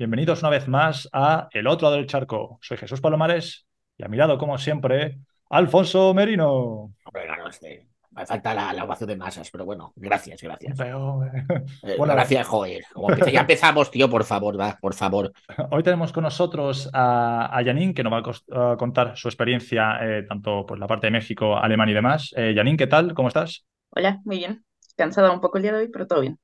[0.00, 2.58] bienvenidos una vez más a El Otro Lado del Charco.
[2.62, 3.66] Soy Jesús Palomares
[3.98, 5.18] y a mi lado, como siempre,
[5.50, 6.94] Alfonso Merino.
[7.04, 7.44] Hombre, no,
[8.12, 10.74] me falta la, la ovación de masas, pero bueno, gracias, gracias.
[10.78, 11.22] Veo,
[11.82, 11.96] eh.
[11.98, 12.82] Bueno, gracias, joder.
[12.94, 15.32] Como empe- ya empezamos, tío, por favor, va, por favor.
[15.70, 20.22] Hoy tenemos con nosotros a, a Janine, que nos va a, contar su experiencia, eh,
[20.26, 22.34] tanto por la parte de México, Alemania y demás.
[22.38, 23.12] Eh, Janine, ¿qué tal?
[23.12, 23.66] ¿Cómo estás?
[23.90, 24.64] Hola, muy bien.
[24.96, 26.38] Cansada un poco el día de hoy, pero todo bien.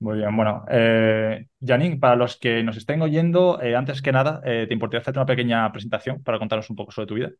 [0.00, 0.64] Muy bien, bueno.
[0.68, 5.00] Eh, Janine, para los que nos estén oyendo, eh, antes que nada, eh, ¿te importaría
[5.00, 7.30] hacerte una pequeña presentación para contarnos un poco sobre tu vida?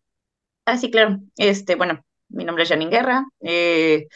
[0.67, 1.19] Ah, sí, claro.
[1.37, 3.25] Este, bueno, mi nombre es Janine Guerra.
[3.41, 4.07] eh,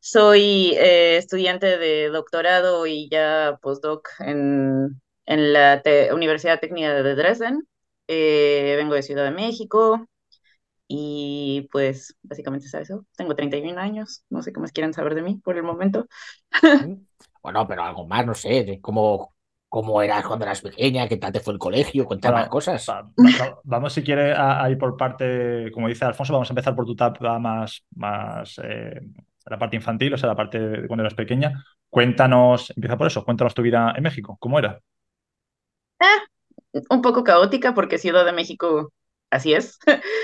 [0.00, 7.14] soy eh, estudiante de doctorado y ya postdoc en, en la Te- Universidad Técnica de
[7.16, 7.68] Dresden.
[8.08, 10.06] Eh, vengo de Ciudad de México
[10.88, 13.06] y pues básicamente es eso.
[13.16, 14.24] Tengo 31 años.
[14.30, 16.06] No sé qué más quieran saber de mí por el momento.
[17.46, 19.34] Bueno, pero algo más, no sé, de cómo,
[19.68, 22.98] cómo eras cuando eras pequeña, qué tal te fue el colegio, cuéntame Bueno, más cosas.
[23.18, 26.52] Va- va- vamos, si quiere, a, a ir por parte, como dice Alfonso, vamos a
[26.52, 29.00] empezar por tu etapa más, más eh,
[29.46, 31.64] la parte infantil, o sea, la parte de cuando eras pequeña.
[31.88, 34.80] Cuéntanos, empieza por eso, cuéntanos tu vida en México, ¿cómo era?
[36.90, 38.92] Un poco caótica porque Ciudad de México
[39.30, 39.78] así es.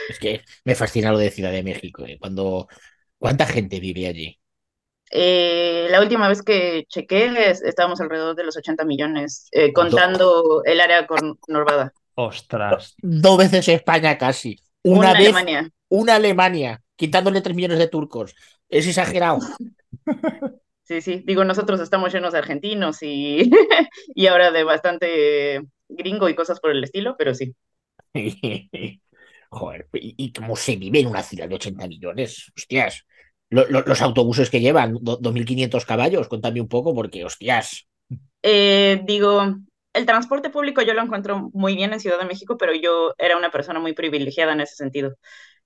[0.07, 2.69] Es que me fascina lo de Ciudad de México, eh, Cuando,
[3.19, 4.41] ¿cuánta gente vive allí?
[5.15, 10.63] Eh, la última vez que chequé es- estábamos alrededor de los 80 millones, eh, contando
[10.65, 11.93] el área con- conurbada.
[12.15, 14.59] Ostras, Dos veces España casi.
[14.83, 15.71] Una Una vez Alemania.
[15.91, 18.35] una Alemania, quitándole tres millones de turcos.
[18.69, 19.39] Es exagerado.
[20.85, 21.23] Sí, sí.
[21.25, 23.51] Digo, nosotros estamos llenos de argentinos y,
[24.15, 27.55] y ahora de bastante gringo y cosas por el estilo, pero sí.
[29.51, 32.51] Joder, ¿y, y cómo se vive en una ciudad de 80 millones?
[32.57, 33.05] Hostias.
[33.55, 37.69] Lo- lo- los autobuses que llevan, do- 2.500 caballos, cuéntame un poco, porque, hostias.
[38.43, 39.43] Eh, digo,
[39.93, 43.37] el transporte público yo lo encuentro muy bien en Ciudad de México, pero yo era
[43.37, 45.15] una persona muy privilegiada en ese sentido.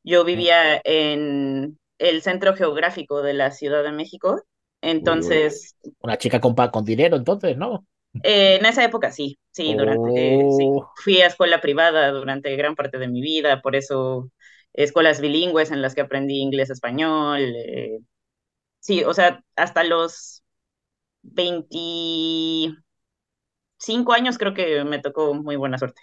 [0.05, 4.43] Yo vivía en el centro geográfico de la Ciudad de México,
[4.83, 7.87] entonces Una chica con, con dinero, entonces, ¿no?
[8.23, 10.73] Eh, en esa época sí, sí, durante, sí.
[10.73, 10.89] Oh.
[10.95, 14.31] Fui a escuela privada durante gran parte de mi vida, por eso
[14.77, 17.99] escuelas bilingües en las que aprendí inglés, español, eh,
[18.81, 20.43] sí, o sea, hasta los
[21.23, 26.03] 25 años creo que me tocó muy buena suerte,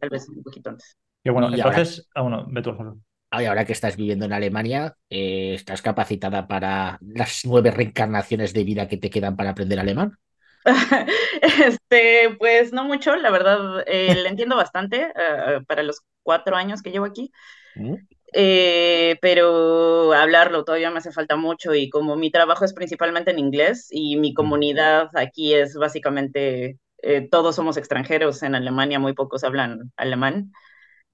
[0.00, 0.96] tal vez un poquito antes.
[1.24, 1.54] qué bueno.
[1.54, 3.00] Y ahora- Entonces, ah, bueno, ve tú, Alfonso.
[3.32, 8.64] Ay, ahora que estás viviendo en Alemania, eh, ¿estás capacitada para las nueve reencarnaciones de
[8.64, 10.16] vida que te quedan para aprender alemán?
[11.42, 16.82] Este, pues no mucho, la verdad, eh, le entiendo bastante eh, para los cuatro años
[16.82, 17.32] que llevo aquí.
[17.74, 18.06] ¿Mm?
[18.32, 23.40] Eh, pero hablarlo todavía me hace falta mucho y como mi trabajo es principalmente en
[23.40, 29.42] inglés y mi comunidad aquí es básicamente, eh, todos somos extranjeros en Alemania, muy pocos
[29.42, 30.52] hablan alemán,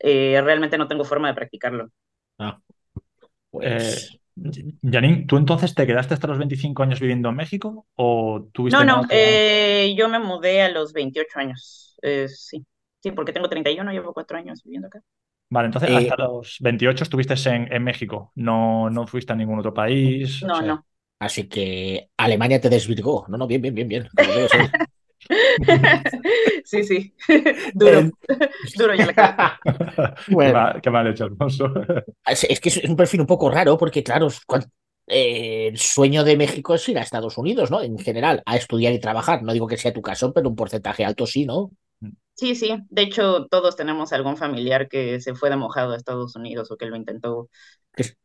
[0.01, 1.91] eh, realmente no tengo forma de practicarlo.
[2.39, 2.61] Ah,
[3.61, 4.19] Eh, pues,
[4.83, 8.85] Janine, ¿tú entonces te quedaste hasta los 25 años viviendo en México o tuviste No,
[8.85, 12.67] no, eh, yo me mudé a los 28 años, eh, sí,
[13.01, 15.01] sí, porque tengo 31, llevo cuatro años viviendo acá.
[15.49, 19.59] Vale, entonces Eh, hasta los 28 estuviste en, en México, no, no fuiste a ningún
[19.61, 20.43] otro país.
[20.51, 20.87] o No, sea, no.
[21.19, 23.27] así que Alemania te desvirgó.
[23.29, 24.09] No, no, bien, bien, bien, bien.
[26.65, 27.15] Sí, sí,
[27.75, 28.11] duro,
[28.75, 29.61] duro ya la cara.
[30.39, 30.53] Qué Bueno.
[30.53, 31.73] mal, qué mal hecho, Alfonso.
[32.27, 34.29] Es, es que es un perfil un poco raro porque, claro,
[35.07, 37.81] eh, el sueño de México es ir a Estados Unidos, ¿no?
[37.83, 39.43] En general, a estudiar y trabajar.
[39.43, 41.71] No digo que sea tu caso, pero un porcentaje alto sí, ¿no?
[42.37, 46.37] Sí, sí, de hecho todos tenemos algún familiar que se fue de mojado a Estados
[46.37, 47.49] Unidos o que lo intentó.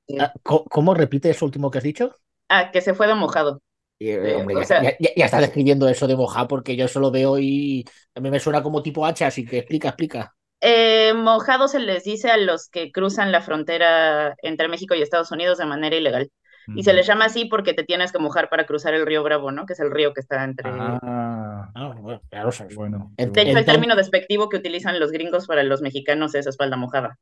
[0.07, 0.17] Sí.
[0.19, 2.16] ah, ¿Cómo, cómo repite eso último que has dicho?
[2.49, 3.61] Ah, que se fue de mojado.
[3.99, 6.88] Eh, Eh, hombre, ya, sea- ya- ya- ya está describiendo eso de moja porque yo
[6.88, 7.85] solo veo y
[8.16, 10.35] a mí me suena como tipo hacha, así que explica, explica.
[10.63, 15.31] Eh, mojado se les dice a los que cruzan la frontera entre México y Estados
[15.31, 16.31] Unidos de manera ilegal.
[16.73, 19.51] Y se les llama así porque te tienes que mojar para cruzar el río Bravo,
[19.51, 19.66] ¿no?
[19.66, 20.72] Que es el río que está entre...
[20.72, 22.75] Ah, Ah, bueno, sabes.
[22.75, 23.11] bueno.
[23.17, 23.59] De hecho, bueno.
[23.59, 27.17] el término despectivo que utilizan los gringos para los mexicanos es espalda mojada.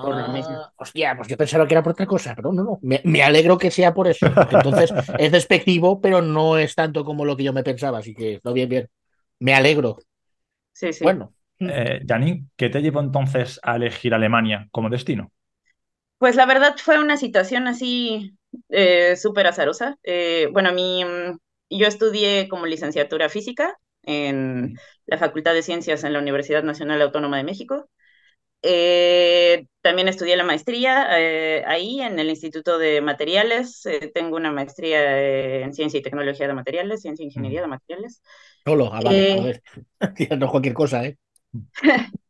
[0.00, 0.58] por lo mismo.
[0.58, 2.78] Ah, hostia, pues yo pensaba que era por otra cosa, pero no, no.
[2.82, 4.32] Me, me alegro que sea por eso.
[4.34, 8.14] porque entonces es despectivo, pero no es tanto como lo que yo me pensaba, así
[8.14, 8.88] que no, bien, bien.
[9.38, 9.98] Me alegro.
[10.72, 11.04] Sí, sí.
[11.04, 15.32] Bueno, Eh, Janine, ¿qué te llevó entonces a elegir Alemania como destino?
[16.18, 18.36] Pues la verdad fue una situación así
[18.68, 19.96] eh, súper azarosa.
[20.02, 21.38] Eh, bueno, a mí, mm,
[21.70, 24.74] yo estudié como licenciatura física en
[25.06, 27.88] la Facultad de Ciencias en la Universidad Nacional Autónoma de México
[28.62, 33.86] Eh, también estudié la maestría eh, ahí en el Instituto de Materiales.
[33.86, 37.68] Eh, tengo una maestría eh, en Ciencia y Tecnología de Materiales, Ciencia e Ingeniería de
[37.68, 38.22] Materiales.
[38.66, 39.62] Solo, ah, vale, Eh, joder.
[40.38, 41.16] No cualquier cosa, ¿eh?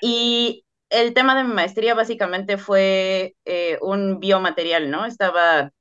[0.00, 5.06] y el tema de mi maestría básicamente fue eh, un biomaterial, ¿no?
[5.06, 5.72] Estaba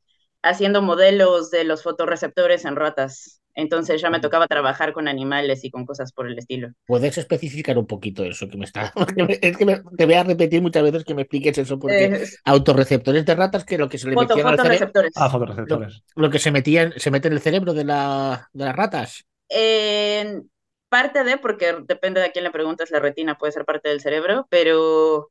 [0.43, 3.41] haciendo modelos de los fotorreceptores en ratas.
[3.53, 6.69] Entonces ya me tocaba trabajar con animales y con cosas por el estilo.
[6.85, 8.93] ¿Puedes especificar un poquito eso que me está?
[9.41, 12.25] Es que me- te voy a repetir muchas veces que me expliques eso, porque Eh,
[12.45, 15.11] autorreceptores de ratas que lo que se le foto, metían al cerebro, fotorreceptores.
[15.15, 16.03] Ah, fotorreceptores.
[16.15, 19.25] lo que se metían, se mete en el cerebro de la, de las ratas.
[19.49, 20.50] En
[20.91, 24.01] parte de, porque depende de a quién le preguntes, la retina puede ser parte del
[24.01, 25.29] cerebro, pero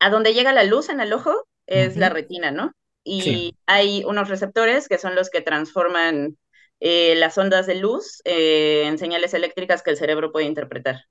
[0.00, 2.72] a donde llega la luz en el ojo es la retina, ¿no?
[3.04, 3.56] Y Sí.
[3.66, 6.38] hay unos receptores que son los que transforman
[6.80, 11.04] eh, las ondas de luz eh, en señales eléctricas que el cerebro puede interpretar.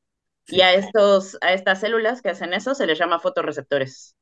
[0.49, 4.15] Y a estos, a estas células que hacen eso se les llama fotorreceptores.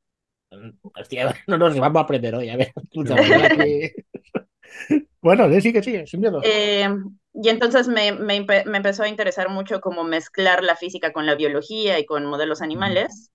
[0.96, 2.74] Hostia, no nos vamos a aprender hoy, a ver.
[5.22, 6.42] Bueno, sí, que sí, sin miedo.
[6.42, 6.88] Eh,
[7.34, 11.36] y entonces me, me, me empezó a interesar mucho como mezclar la física con la
[11.36, 13.32] biología y con modelos animales.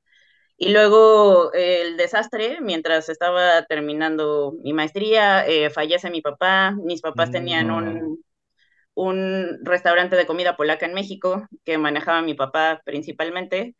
[0.59, 6.73] Y luego eh, el desastre, mientras estaba terminando mi maestría, eh, fallece mi papá.
[6.85, 7.73] Mis papás tenían No.
[7.73, 8.25] un,
[8.95, 13.77] un restaurante de comida polaca en México que manejaba mi papá principalmente.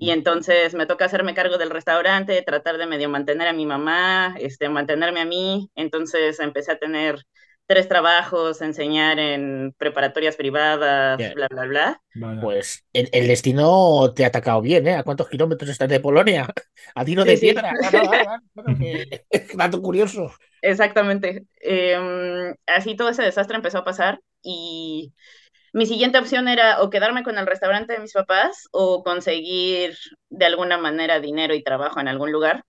[0.00, 4.34] Y entonces me toca hacerme cargo del restaurante, tratar de medio mantener a mi mamá,
[4.40, 5.70] este, mantenerme a mí.
[5.74, 7.20] Entonces empecé a tener
[7.66, 11.34] tres trabajos, enseñar en preparatorias privadas, Bien.
[11.34, 12.02] bla, bla, bla.
[12.40, 14.96] Pues el, el destino te ha atacado bien, ¿eh?
[14.96, 16.48] ¿A cuántos kilómetros estás de Polonia?
[16.94, 17.54] A tiro de Sí, sí.
[17.54, 17.76] piedra.
[17.80, 18.28] No, no, que-
[19.56, 20.32] Dato curioso.
[20.62, 21.46] Exactamente.
[21.62, 25.14] Eh, así todo ese desastre empezó a pasar y
[25.72, 29.96] mi siguiente opción era o quedarme con el restaurante de mis papás o conseguir
[30.30, 32.64] de alguna manera dinero y trabajo en algún lugar.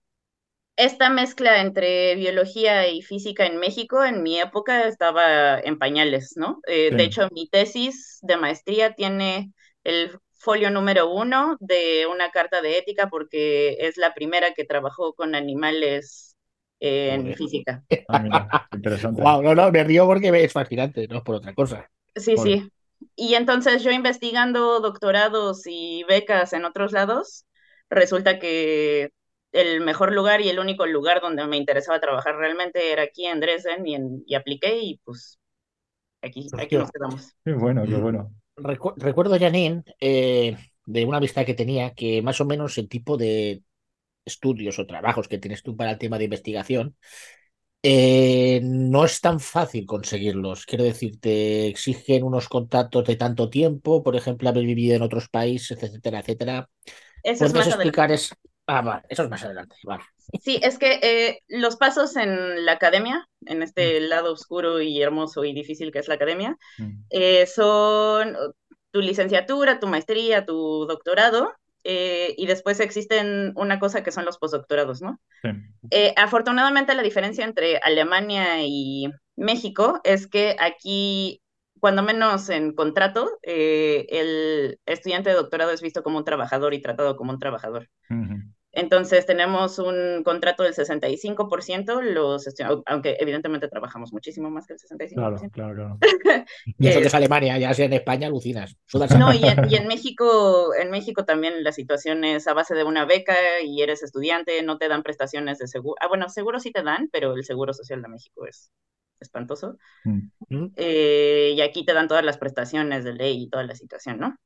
[0.77, 6.59] Esta mezcla entre biología y física en México en mi época estaba en pañales, ¿no?
[6.68, 6.95] Eh, Sí.
[6.95, 9.53] De hecho, mi tesis de maestría tiene
[9.83, 15.13] el folio número uno de una carta de ética porque es la primera que trabajó
[15.13, 16.36] con animales
[16.80, 17.36] en Joder.
[17.36, 17.83] física.
[18.07, 19.21] Ah, mira, interesante.
[19.21, 21.89] Wow, no, no, me río porque es fascinante, no es por otra cosa.
[22.15, 22.71] Sí, sí.
[23.15, 27.45] Y entonces yo investigando doctorados y becas en otros lados,
[27.89, 29.12] resulta que
[29.51, 33.39] el mejor lugar y el único lugar donde me interesaba trabajar realmente era aquí en
[33.42, 35.39] Dresden y, en- y apliqué y pues
[36.21, 36.80] aquí, aquí Hostia.
[36.80, 37.36] nos quedamos.
[37.45, 38.33] Qué bueno, qué bueno.
[38.57, 43.18] Recu- recuerdo, Janine, eh, de una amistad que tenía, que más o menos el tipo
[43.18, 43.63] de
[44.25, 46.98] estudios o trabajos que tienes tú para el tema de investigación,
[47.83, 50.65] eh, no es tan fácil conseguirlos.
[50.65, 55.29] Quiero decir, te exigen unos contactos de tanto tiempo, por ejemplo, haber vivido en otros
[55.29, 56.69] países, etcétera, etcétera.
[57.23, 58.11] Eso es ¿Puedes más adelante.
[58.11, 58.33] es...
[58.67, 60.03] Ah, vale, eso es más adelante, vale.
[60.39, 65.43] Sí, es que eh, los pasos en la academia, en este lado oscuro y hermoso
[65.45, 67.03] y difícil que es la academia, Mm.
[67.09, 68.37] eh, son
[68.91, 74.37] tu licenciatura, tu maestría, tu doctorado, eh, y después existen una cosa que son los
[74.37, 75.19] postdoctorados, ¿no?
[75.41, 75.49] Sí.
[75.89, 81.41] Eh, afortunadamente la diferencia entre Alemania y México es que aquí,
[81.79, 86.81] cuando menos en contrato, eh, el estudiante de doctorado es visto como un trabajador y
[86.81, 87.89] tratado como un trabajador.
[88.73, 92.47] Entonces tenemos un contrato del 65%, los
[92.85, 95.51] aunque evidentemente trabajamos muchísimo más que el 65%.
[95.51, 96.45] Claro, claro, claro.
[96.65, 98.77] Y eso Eh, que es Alemania, ya sea en España, alucinas.
[98.85, 102.74] Sudas No, y en, y en México, en México también la situación es a base
[102.74, 105.95] de una beca y eres estudiante, no te dan prestaciones de seguro.
[106.00, 108.72] Ah, bueno, seguro sí te dan, pero el seguro social de México es
[109.19, 109.77] espantoso.
[110.05, 110.19] Mm.
[110.50, 110.72] ¿Mm?
[110.75, 114.38] Eh, y aquí te dan todas las prestaciones de ley y toda la situación, ¿no?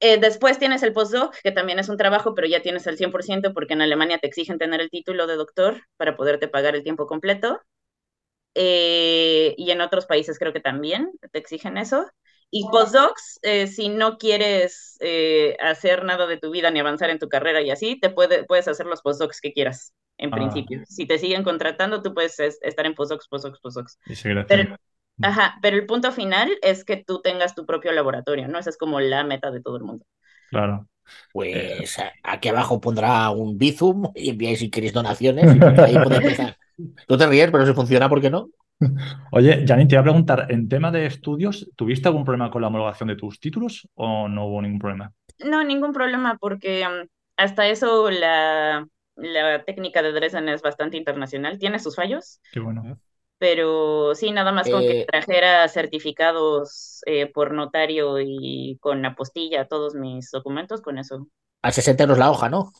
[0.00, 3.52] Eh, después tienes el postdoc, que también es un trabajo, pero ya tienes el 100%
[3.52, 7.06] porque en Alemania te exigen tener el título de doctor para poderte pagar el tiempo
[7.06, 7.60] completo.
[8.54, 12.06] Eh, y en otros países creo que también te exigen eso.
[12.50, 17.20] Y postdocs, eh, si no quieres eh, hacer nada de tu vida ni avanzar en
[17.20, 20.36] tu carrera y así, te puede, puedes hacer los postdocs que quieras, en Ah.
[20.36, 20.80] principio.
[20.88, 23.98] Si te siguen contratando, tú puedes es- estar en postdocs, postdocs, postdocs.
[24.48, 24.76] Pero.
[25.22, 28.58] Ajá, pero el punto final es que tú tengas tu propio laboratorio, ¿no?
[28.58, 30.04] Esa es como la meta de todo el mundo.
[30.50, 30.88] Claro.
[31.32, 35.96] Pues a- aquí abajo pondrá un Bizum y enviáis si queréis donaciones y pues ahí
[35.96, 36.56] empezar.
[37.06, 38.50] Tú te ríes, pero si funciona, ¿por qué no?
[39.32, 42.68] Oye, Janine, te iba a preguntar, en tema de estudios, ¿tuviste algún problema con la
[42.68, 45.12] homologación de tus títulos o no hubo ningún problema?
[45.38, 48.86] No, ningún problema, porque um, hasta eso la,
[49.16, 51.58] la técnica de Dresden es bastante internacional.
[51.58, 53.00] Tiene sus fallos, Qué bueno.
[53.40, 59.68] Pero sí, nada más con que Eh, trajera certificados eh, por notario y con apostilla
[59.68, 61.28] todos mis documentos, con eso.
[61.62, 62.72] a 60 euros la hoja, ¿no?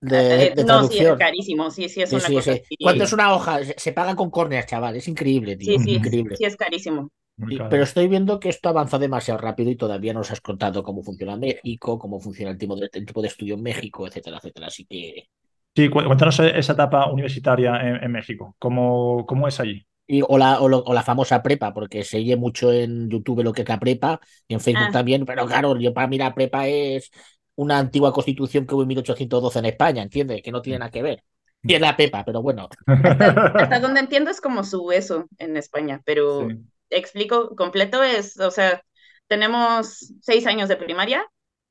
[0.00, 1.18] de, Eh, de no, sí, es traducción.
[1.18, 2.62] carísimo, sí, sí, es Sí, una sí, cosa sí.
[2.80, 3.60] ¿Cuánto es una hoja?
[3.76, 4.96] Se, paga con córneas, chaval.
[4.96, 5.74] Es increíble, tío.
[5.74, 6.36] Sí, sí, Increíble.
[6.36, 7.10] sí, es carísimo.
[7.48, 10.82] Sí, pero estoy viendo que esto avanza demasiado rápido y todavía no nos has contado
[10.82, 14.38] cómo funciona México, cómo funciona el tipo de, el tipo de estudio en México, etcétera,
[14.38, 14.66] etcétera.
[14.68, 15.28] Así que.
[15.76, 18.56] Sí, cu- cuéntanos esa etapa universitaria en, en México.
[18.58, 19.86] ¿Cómo, cómo es allí?
[20.06, 23.42] Y, o, la, o, lo- o la famosa prepa, porque se oye mucho en YouTube
[23.42, 24.92] lo que es la prepa y en Facebook Ah.
[24.92, 27.10] también, pero claro, yo para mí la prepa es
[27.56, 30.42] una antigua constitución que hubo en 1812 en España, ¿entiendes?
[30.42, 31.24] Que no tiene nada que ver.
[31.62, 32.68] Y es la pepa, pero bueno.
[32.86, 36.56] Hasta donde entiendo es como su eso en España, pero Sí.
[36.90, 38.82] explico completo es, o sea,
[39.26, 41.26] tenemos seis años de primaria,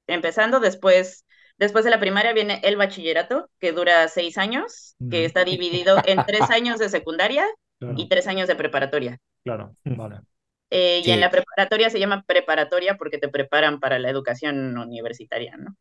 [0.07, 1.24] empezando, después,
[1.57, 6.25] después de la primaria viene el bachillerato, que dura seis años, que está dividido en
[6.25, 7.45] tres años de secundaria
[7.79, 9.19] Claro, y tres años de preparatoria.
[9.43, 10.21] claro, vale.
[10.71, 15.55] Eh, y en la preparatoria se llama preparatoria porque te preparan para la educación universitaria,
[15.57, 15.75] ¿no?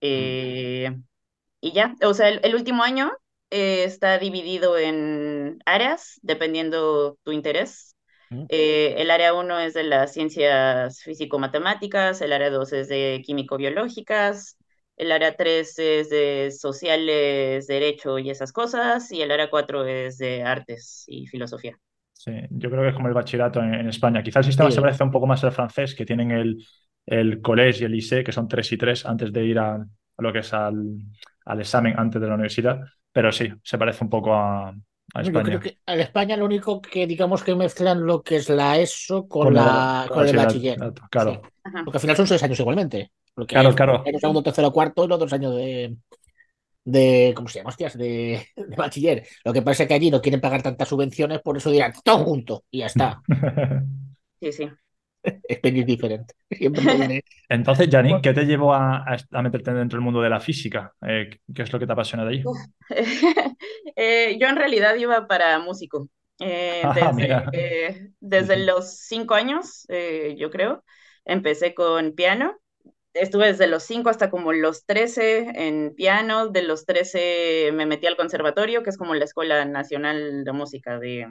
[0.00, 0.90] Eh,
[1.60, 3.12] y ya, o sea, el, el último año
[3.50, 7.96] eh, está dividido en áreas, dependiendo tu interés.
[8.30, 8.48] Mm.
[8.48, 14.58] El área 1 es de las ciencias físico-matemáticas, el área 2 es de químico-biológicas,
[15.02, 20.18] el área 3 es de sociales, derecho y esas cosas, y el área 4 es
[20.18, 21.78] de artes y filosofía.
[22.12, 24.22] Sí, yo creo que es como el bachillerato en, en España.
[24.22, 24.74] Quizás el sistema Sí.
[24.74, 26.64] se parece un poco más al francés, que tienen el,
[27.06, 29.86] el collège y el lycée, que son tres y tres antes de ir a, a
[30.22, 30.76] lo que es al,
[31.44, 32.80] al examen antes de la universidad.
[33.12, 34.68] Pero sí, se parece un poco a,
[35.14, 35.44] a Yo España.
[35.44, 39.28] creo que en España lo único que digamos que mezclan lo que es la ESO
[39.28, 40.94] con, Con la, con con el bachillerato, bachiller.
[41.10, 41.32] Claro.
[41.32, 41.40] Sí.
[41.84, 43.12] Porque al final son seis años igualmente.
[43.34, 43.96] Porque Claro, es claro.
[44.02, 45.96] primero, segundo, tercero, cuarto y los dos años de,
[46.84, 47.70] de ¿cómo se llama?
[47.70, 49.26] Hostias, de, de bachiller.
[49.44, 52.24] Lo que pasa es que allí no quieren pagar tantas subvenciones, por eso dirán todo
[52.24, 53.22] junto y ya está.
[54.40, 54.70] Sí, sí.
[55.48, 56.34] Experiencia diferente.
[56.50, 56.82] Siempre
[57.48, 60.94] Entonces, Janine, ¿qué te llevó a, a, a meterte dentro del mundo de la física?
[61.06, 62.52] Eh, ¿qué es lo que te apasiona de ahí?
[63.96, 66.08] Eh, yo en realidad iba para músico.
[66.40, 70.84] Eh, Ah, desde, eh, desde los cinco años, eh, yo creo,
[71.24, 72.58] empecé con piano.
[73.14, 76.48] Estuve desde los cinco hasta como los 13 en piano.
[76.48, 80.98] De los 13 me metí al conservatorio, que es como la Escuela Nacional de Música
[80.98, 81.26] de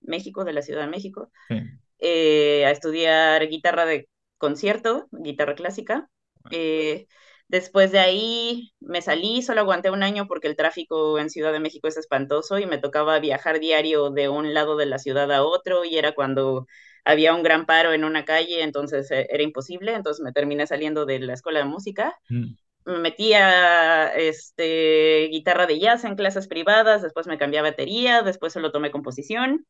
[0.00, 1.56] México, de la Ciudad de México, Sí.
[1.98, 4.08] eh, a estudiar guitarra de
[4.38, 6.08] concierto, guitarra clásica.
[6.50, 7.06] Eh,
[7.48, 11.60] después de ahí me salí, solo aguanté un año porque el tráfico en Ciudad de
[11.60, 15.44] México es espantoso y me tocaba viajar diario de un lado de la ciudad a
[15.44, 16.66] otro y era cuando
[17.04, 21.06] había un gran paro en una calle, entonces eh, era imposible, entonces me terminé saliendo
[21.06, 22.16] de la escuela de música.
[22.28, 22.54] Mm.
[22.86, 28.22] Me metí a este, guitarra de jazz en clases privadas, después me cambié a batería,
[28.22, 29.66] después solo tomé composición.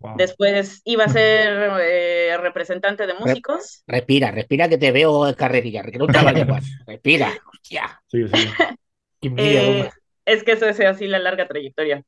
[0.00, 0.14] Wow.
[0.16, 3.82] Después iba a ser eh, representante de músicos.
[3.86, 6.18] Respira, respira que te veo en carrerilla, que no te.
[6.86, 8.00] Respira, hostia.
[8.06, 8.48] Sí, sí.
[9.20, 9.90] Eh,
[10.26, 12.04] es que eso es así la larga trayectoria.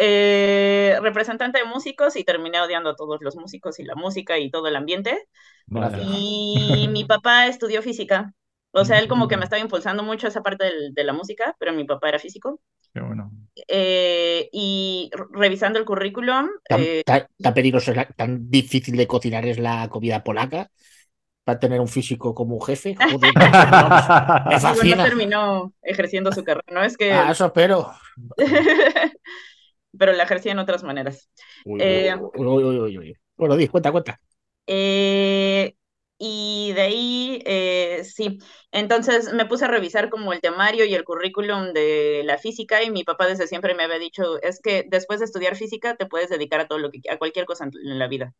[0.00, 4.50] Eh, representante de músicos y terminé odiando a todos los músicos y la música y
[4.50, 5.26] todo el ambiente.
[6.08, 8.32] Y mi papá estudió física.
[8.70, 11.56] O sea, él como que me estaba impulsando mucho esa parte del- de la música,
[11.58, 12.60] pero mi papá era físico.
[12.94, 13.32] Qué bueno.
[13.66, 19.46] Eh, y re- revisando el currículum, Tan, eh, tan- tan peligroso, tan difícil de cocinar
[19.46, 20.70] es la comida polaca
[21.44, 22.94] para tener un físico como jefe.
[22.94, 23.32] Joder,
[24.96, 26.66] no terminó ejerciendo su carrera.
[26.70, 27.90] No es que, Ah, eso espero.
[29.98, 31.30] pero la ejercía en otras maneras.
[31.64, 33.14] Uy, Eh, uy, uy.
[33.36, 34.20] Bueno, di, cuenta, cuenta.
[34.66, 35.74] Eh,
[36.18, 38.38] y de ahí, eh, sí,
[38.72, 42.90] entonces me puse a revisar como el temario y el currículum de la física y
[42.90, 46.28] mi papá desde siempre me había dicho, es que después de estudiar física te puedes
[46.30, 48.34] dedicar a todo lo que, a cualquier cosa en, en la vida.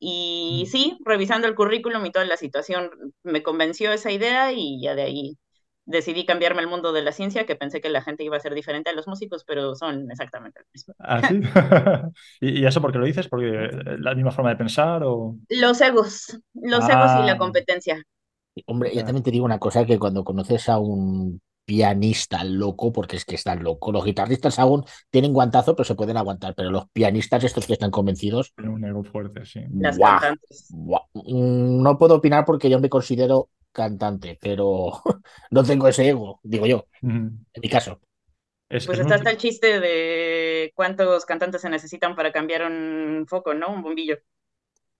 [0.00, 0.72] Y Mm.
[0.72, 2.90] sí, revisando el currículum y toda la situación,
[3.24, 5.38] me convenció esa idea y ya de ahí
[5.88, 8.54] decidí cambiarme al mundo de la ciencia, que pensé que la gente iba a ser
[8.54, 10.94] diferente a los músicos, pero son exactamente lo mismo.
[10.98, 11.40] ¿Ah, sí?
[12.40, 13.28] ¿Y, y eso por qué lo dices?
[13.28, 15.36] ¿Porque la misma forma de pensar o...?
[15.48, 17.24] Los egos, los egos y Ah.
[17.26, 18.02] la competencia.
[18.66, 23.16] Hombre, yo también te digo una cosa, que cuando conoces a un pianista loco, porque
[23.16, 26.88] es que están locos, los guitarristas aún tienen guantazo, pero se pueden aguantar, pero los
[26.90, 29.60] pianistas, estos que están convencidos, un ego fuerte, sí.
[29.74, 30.20] Las ¡guau!
[30.20, 30.70] cantantes.
[30.70, 31.02] ¡guau!
[31.12, 34.92] Mm, No puedo opinar porque yo me considero cantante, pero
[35.50, 37.30] no tengo ese ego, digo yo, Ujú.
[37.54, 38.00] en mi caso.
[38.70, 42.64] Es, Pues es está muy- hasta el chiste de cuántos cantantes se necesitan para cambiar
[42.64, 43.68] un foco, ¿no?
[43.72, 44.18] Un bombillo.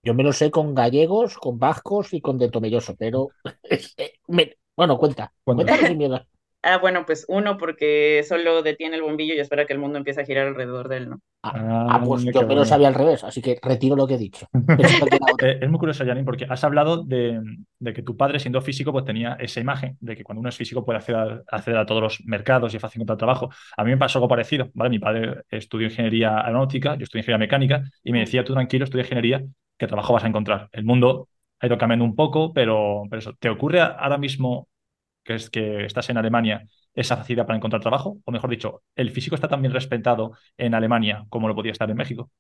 [0.03, 3.29] Yo me lo sé con gallegos, con vascos y con de Tomelloso, pero
[3.97, 5.77] eh, me- bueno, cuenta, Cuenta.
[5.87, 6.25] sin miedo.
[6.63, 10.21] Ah, bueno, pues uno porque solo detiene el bombillo y espera que el mundo empiece
[10.21, 11.21] a girar alrededor de él, ¿no?
[11.43, 11.55] Ah,
[11.87, 12.65] Ah, ah, pues yo bueno.
[12.65, 14.47] sabía al revés, así que retiro lo que he dicho.
[14.77, 15.51] Que.
[15.51, 17.41] Eh, Es muy curioso, Janine, porque has hablado de,
[17.79, 20.57] de que tu padre, siendo físico, pues tenía esa imagen de que cuando uno es
[20.57, 23.51] físico puede acceder a, acceder a todos los mercados y es fácil encontrar trabajo.
[23.77, 24.91] A mí me pasó algo parecido, ¿vale?
[24.91, 29.03] Mi padre estudió ingeniería aeronáutica, yo estudié ingeniería mecánica y me decía, tú tranquilo, estudia
[29.05, 29.43] ingeniería,
[29.79, 30.69] ¿qué trabajo vas a encontrar?
[30.73, 31.29] El mundo
[31.61, 34.69] ha ido cambiando un poco, pero, pero eso, ¿te ocurre ahora mismo
[35.29, 38.19] que es que estás en Alemania esa facilidad para encontrar trabajo?
[38.27, 41.91] O mejor dicho, ¿el físico está tan bien respetado en Alemania como lo podía estar
[41.91, 42.31] en México?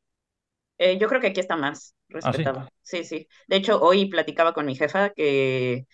[0.79, 2.45] Eh, yo creo que aquí está más Ah, sí.
[2.45, 2.69] respetado.
[2.83, 3.29] Sí, sí.
[3.49, 5.87] De hecho, hoy platicaba con mi jefa que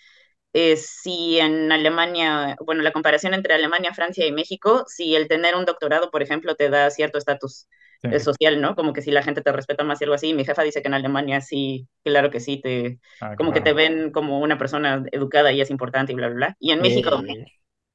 [0.54, 5.56] eh, si en Alemania, bueno, la comparación entre Alemania, Francia y México, si el tener
[5.56, 7.68] un doctorado, por ejemplo, te da cierto estatus
[8.04, 8.10] Sí.
[8.20, 8.76] social, ¿no?
[8.76, 10.34] Como que si la gente te respeta más y algo así.
[10.34, 13.72] Mi jefa dice que en Alemania sí, claro que sí, te, Ah, como que te
[13.72, 16.56] ven como una persona educada y es importante y bla, bla, bla.
[16.60, 17.46] Y en México, Eh,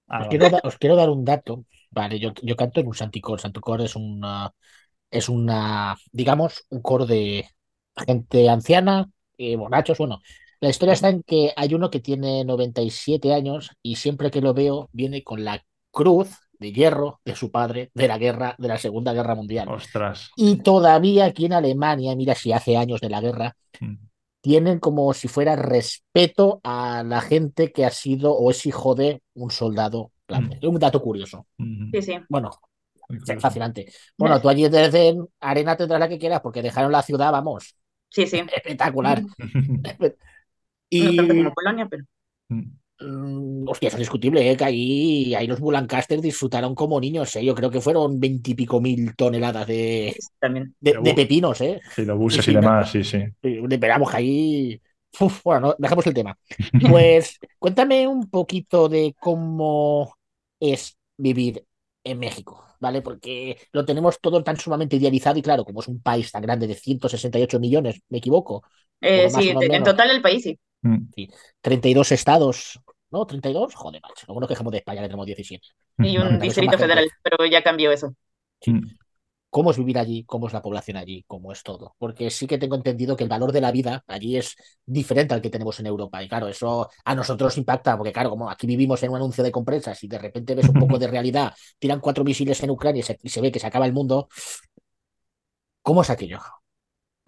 [0.07, 1.65] Ah, os, quiero da- os quiero dar un dato.
[1.91, 3.39] Vale, yo, yo canto en un Santicor.
[3.41, 4.51] Santicor es una,
[5.11, 7.47] es una, digamos, un coro de
[8.07, 9.97] gente anciana, eh, borrachos.
[9.99, 10.21] Bueno,
[10.61, 14.53] la historia está en que hay uno que tiene 97 años y siempre que lo
[14.53, 18.77] veo viene con la cruz de hierro de su padre de la guerra, de la
[18.77, 19.67] Segunda Guerra Mundial.
[19.69, 20.29] Ostras.
[20.35, 23.95] Y todavía aquí en Alemania, mira si hace años de la guerra, Mm.
[24.41, 29.21] tienen como si fuera respeto a la gente que ha sido o es hijo de
[29.35, 30.11] un soldado.
[30.27, 30.67] Mm.
[30.67, 31.47] Un dato curioso.
[31.57, 31.91] Mm.
[31.93, 32.13] sí, sí.
[32.27, 32.51] Bueno,
[33.39, 33.91] fascinante.
[34.17, 37.75] Bueno, tú allí desde Arena tendrás la que quieras porque dejaron la ciudad, vamos,
[38.11, 38.41] Sí, sí.
[38.55, 39.21] espectacular.
[40.91, 42.03] No tanto como Polonia, pero
[42.49, 42.63] mm,
[43.01, 44.57] hostia, eso es discutible, ¿eh?
[44.57, 47.45] que ahí, ahí los Bulancaster disfrutaron como niños, ¿eh?
[47.45, 50.75] Yo creo que fueron veintipico mil toneladas de, sí, también.
[50.79, 51.79] de, pepinos, ¿eh?
[51.95, 53.23] Sí, los buses Sí, y sí, demás, sí, sí.
[53.41, 54.81] Esperamos ahí.
[55.19, 56.37] Uf, bueno, no, dejemos el tema.
[56.89, 60.15] Pues cuéntame un poquito de cómo
[60.59, 61.65] es vivir
[62.03, 63.01] en México, ¿vale?
[63.01, 66.67] Porque lo tenemos todo tan sumamente idealizado y claro, como es un país tan grande
[66.67, 68.63] de 168 millones, me equivoco,
[69.01, 70.59] Eh, más, sí, en total el país sí.
[70.81, 70.97] Mm.
[71.61, 72.79] 32 estados,
[73.11, 73.25] ¿no?
[73.25, 73.73] ¿32?
[73.73, 75.67] Joder, macho, luego nos quejamos de España que tenemos 17.
[75.99, 76.85] Y un más distrito gente.
[76.85, 78.13] federal, pero ya cambió eso.
[78.61, 78.73] Sí.
[78.73, 78.97] Mm.
[79.49, 81.95] cómo es vivir allí, cómo es la población allí, cómo es todo.
[81.97, 85.41] Porque sí que tengo entendido que el valor de la vida allí es diferente al
[85.41, 86.21] que tenemos en Europa.
[86.23, 89.51] Y claro, eso a nosotros impacta, porque claro, como aquí vivimos en un anuncio de
[89.51, 93.03] compresas y de repente ves un poco de realidad, tiran cuatro misiles en Ucrania y
[93.03, 94.29] se, y se ve que se acaba el mundo.
[95.81, 96.39] ¿Cómo es aquello?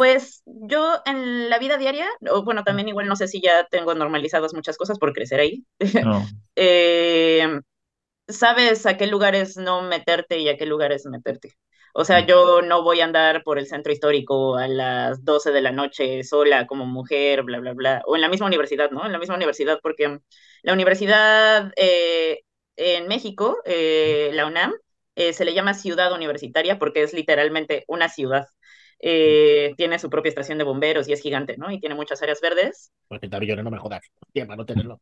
[0.01, 3.93] Pues yo en la vida diaria, o bueno, también igual no sé si ya tengo
[3.93, 5.63] normalizadas muchas cosas por crecer ahí.
[5.99, 6.27] No.
[6.55, 7.47] Eh,
[8.27, 11.53] sabes a qué lugares no meterte y a qué lugares meterte.
[11.93, 12.27] O sea, Mm.
[12.27, 16.23] yo no voy a andar por el centro histórico a las 12 de la noche
[16.23, 18.01] sola como mujer, bla, bla, bla.
[18.07, 19.05] O en la misma universidad, ¿no?
[19.05, 20.19] En la misma universidad, porque
[20.63, 22.41] la universidad eh,
[22.77, 24.73] en México, eh, la UNAM,
[25.15, 28.47] eh, se le llama ciudad universitaria porque es literalmente una ciudad.
[29.01, 31.71] Eh, tiene su propia estación de bomberos y es gigante, ¿no?
[31.71, 32.91] Y tiene muchas áreas verdes.
[33.09, 34.01] 30 millones, no me jodas.
[34.33, 34.99] Para no tenerlo.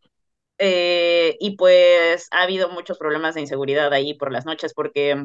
[0.57, 5.15] Eh, y pues ha habido muchos problemas de inseguridad ahí por las noches porque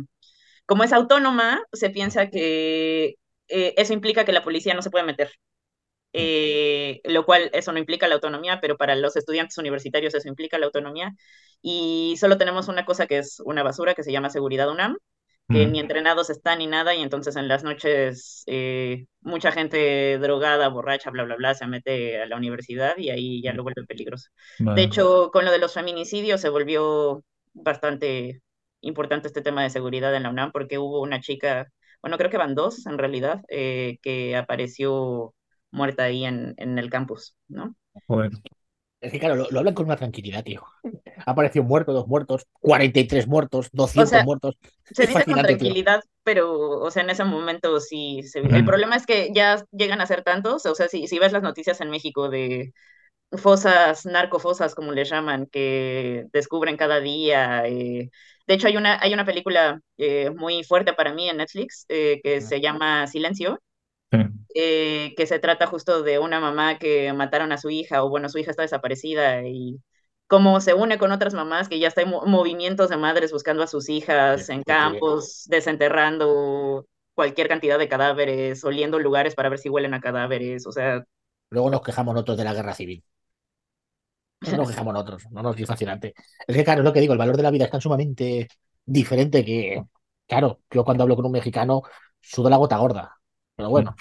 [0.66, 3.16] como es autónoma, se piensa que
[3.48, 5.30] eh, eso implica que la policía no se puede meter.
[6.16, 10.58] Eh, lo cual eso no implica la autonomía, pero para los estudiantes universitarios eso implica
[10.58, 11.12] la autonomía.
[11.62, 14.96] Y solo tenemos una cosa que es una basura que se llama Seguridad UNAM,
[15.50, 20.68] que ni entrenados están ni nada, y entonces en las noches eh, mucha gente drogada,
[20.68, 24.30] borracha, bla, bla, bla, se mete a la universidad y ahí ya lo vuelve peligroso.
[24.59, 28.42] De hecho, con lo de los feminicidios se volvió bastante
[28.80, 31.68] importante este tema de seguridad en la UNAM, porque hubo una chica,
[32.02, 35.35] bueno, creo que van dos en realidad, eh, que apareció
[35.70, 37.74] muerta ahí en, en el campus, ¿no?
[38.09, 38.33] Joder.
[39.04, 40.62] Es que claro, lo, lo hablan con una tranquilidad, tío.
[41.26, 44.56] Ha aparecido un muerto, dos muertos, 43 muertos, O 200 sea, muertos.
[44.92, 45.76] se Es dice con tío.
[45.76, 48.22] tranquilidad, pero, o sea, en ese momento sí.
[48.24, 48.64] se- El Ujú.
[48.64, 51.80] problema es que ya llegan a ser tantos, o sea, si, si ves las noticias
[51.80, 52.72] en México de
[53.38, 57.66] fosas, narcofosas, como les llaman, que descubren cada día.
[57.66, 58.10] eh,
[58.46, 62.20] De hecho, hay una, hay una película eh, muy fuerte para mí en Netflix eh,
[62.24, 63.60] que se llama Silencio,
[64.14, 64.44] Sí.
[64.55, 68.29] eh, que se trata justo de una mamá que mataron a su hija, o bueno,
[68.29, 69.81] su hija está desaparecida y
[70.27, 73.62] cómo se une con otras mamás que ya está en mo- movimientos de madres buscando
[73.62, 79.59] a sus hijas en Porque campos, desenterrando cualquier cantidad de cadáveres, oliendo lugares para ver
[79.59, 81.05] si huelen a cadáveres, o sea,
[81.50, 83.03] luego nos quejamos nosotros de la guerra civil.
[84.40, 86.14] No nos quejamos nosotros, no nos es fascinante.
[86.46, 88.48] Es que, claro, es lo que digo, el valor de la vida es tan sumamente
[88.85, 89.83] diferente que,
[90.27, 91.83] claro, yo cuando hablo con un mexicano
[92.20, 93.16] sudo la gota gorda.
[93.56, 93.94] Pero bueno,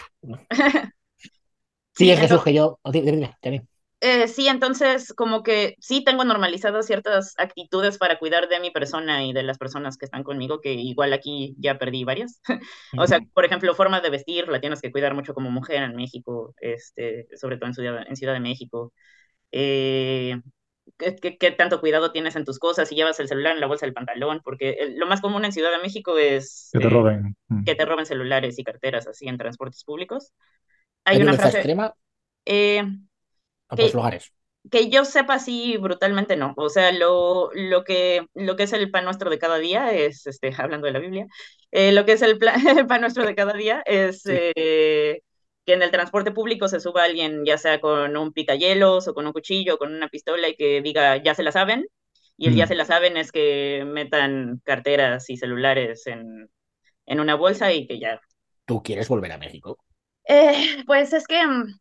[1.93, 2.79] sí, sigue Jesús entonces, que yo.
[2.81, 3.67] oh, Dime, dime, dime.
[4.05, 9.23] Eh, sí, entonces como que sí tengo normalizadas ciertas actitudes para cuidar de mi persona
[9.23, 12.41] y de las personas que están conmigo, que igual aquí ya perdí varias.
[12.97, 15.95] o sea, por ejemplo, forma de vestir, la tienes que cuidar mucho como mujer en
[15.95, 18.91] México, este, sobre todo en Ciudad, en Ciudad de México.
[19.51, 20.41] Eh,
[20.97, 22.87] ¿qué, qué, tanto cuidado tienes en tus cosas?
[22.87, 25.71] Si llevas el celular en la bolsa del pantalón, porque lo más común en Ciudad
[25.71, 26.69] de México es...
[26.71, 27.35] Que te roben.
[27.49, 30.31] Eh, que te roben celulares y carteras así en transportes públicos.
[31.05, 31.57] Hay, ¿Hay una frase...
[31.57, 31.93] extrema?
[32.45, 32.83] Eh,
[33.75, 34.33] que, lugares.
[34.69, 36.53] Que yo sepa así brutalmente no.
[36.57, 40.27] O sea, lo, lo, que, lo que es el pan nuestro de cada día es,
[40.27, 41.27] este, hablando de la Biblia,
[41.71, 42.39] eh, lo que es el,
[42.77, 44.31] el, pan nuestro de cada día es sí.
[45.65, 49.25] Que en el transporte público se suba alguien, ya sea con un picayelos o con
[49.25, 51.85] un cuchillo o con una pistola y que diga, ya se la saben.
[52.37, 52.57] Y el mm.
[52.57, 56.49] ya se la saben es que metan carteras y celulares en,
[57.05, 58.19] en una bolsa y que ya.
[58.65, 59.77] ¿Tú quieres volver a México?
[60.27, 61.77] Eh, pues es que mm,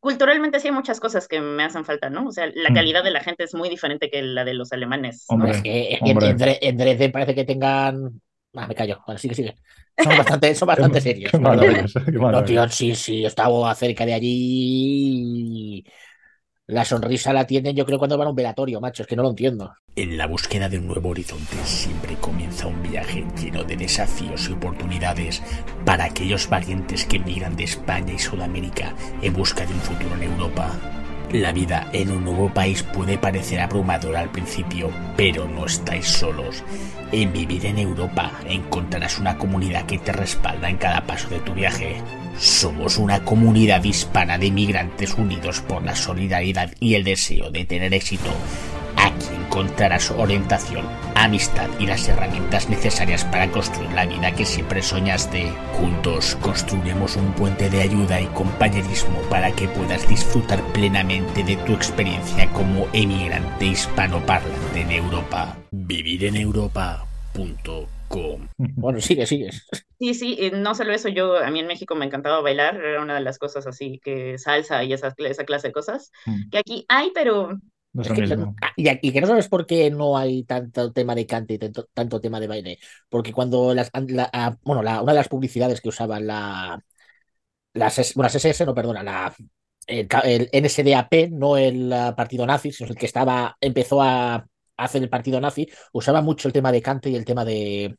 [0.00, 2.26] culturalmente sí hay muchas cosas que me hacen falta, ¿no?
[2.26, 5.26] O sea, la calidad de la gente es muy diferente que la de los alemanes.
[5.28, 5.34] ¿no?
[5.34, 6.28] Hombre, es que hombre.
[6.30, 8.20] En, en, Dresden parece que tengan.
[8.58, 9.00] Ah, me callo.
[9.06, 9.56] Bueno, sigue, sigue.
[10.02, 11.32] Son bastante, son bastante serios.
[11.32, 15.84] Qué qué no, tío, sí, sí, estaba cerca de allí.
[16.68, 19.22] La sonrisa la tienen, yo creo, cuando van a un velatorio, macho, es que no
[19.22, 19.74] lo entiendo.
[19.96, 24.52] En la búsqueda de un nuevo horizonte siempre comienza un viaje lleno de desafíos y
[24.52, 25.42] oportunidades
[25.84, 30.22] para aquellos valientes que migran de España y Sudamérica en busca de un futuro en
[30.24, 30.70] Europa.
[31.32, 36.64] La vida en un nuevo país puede parecer abrumadora al principio, pero no estáis solos.
[37.12, 41.52] En Vivir en Europa encontrarás una comunidad que te respalda en cada paso de tu
[41.52, 41.96] viaje.
[42.38, 47.92] Somos una comunidad hispana de migrantes unidos por la solidaridad y el deseo de tener
[47.92, 48.30] éxito.
[48.98, 50.84] Aquí encontrarás orientación,
[51.14, 55.50] amistad y las herramientas necesarias para construir la vida que siempre soñaste.
[55.74, 61.72] Juntos construiremos un puente de ayuda y compañerismo para que puedas disfrutar plenamente de tu
[61.74, 65.56] experiencia como emigrante hispanoparlante en Europa.
[65.70, 67.88] Vivireneuropa.com
[68.58, 69.50] Bueno, sigue, sigue.
[69.98, 73.14] Sí, sí, no solo eso, yo, a mí en México me encantaba bailar, era una
[73.14, 76.50] de las cosas así, que salsa y esa, esa clase de cosas, Mm.
[76.50, 77.58] que aquí hay, pero
[77.98, 78.54] No es Es lo que- mismo.
[78.76, 81.88] y, y que no sabes por qué no hay tanto tema de cante y tanto,
[81.92, 82.78] tanto tema de baile.
[83.08, 86.80] Porque cuando las, la- ah, bueno, la- una de las publicidades que usaban la,
[87.74, 89.34] las, bueno, las SS, no, perdona, la,
[89.86, 95.02] el, el NSDAP, no el ah, partido nazi, sino el que estaba, empezó a hacer
[95.02, 97.96] el partido nazi, usaba mucho el tema de cante y el tema de,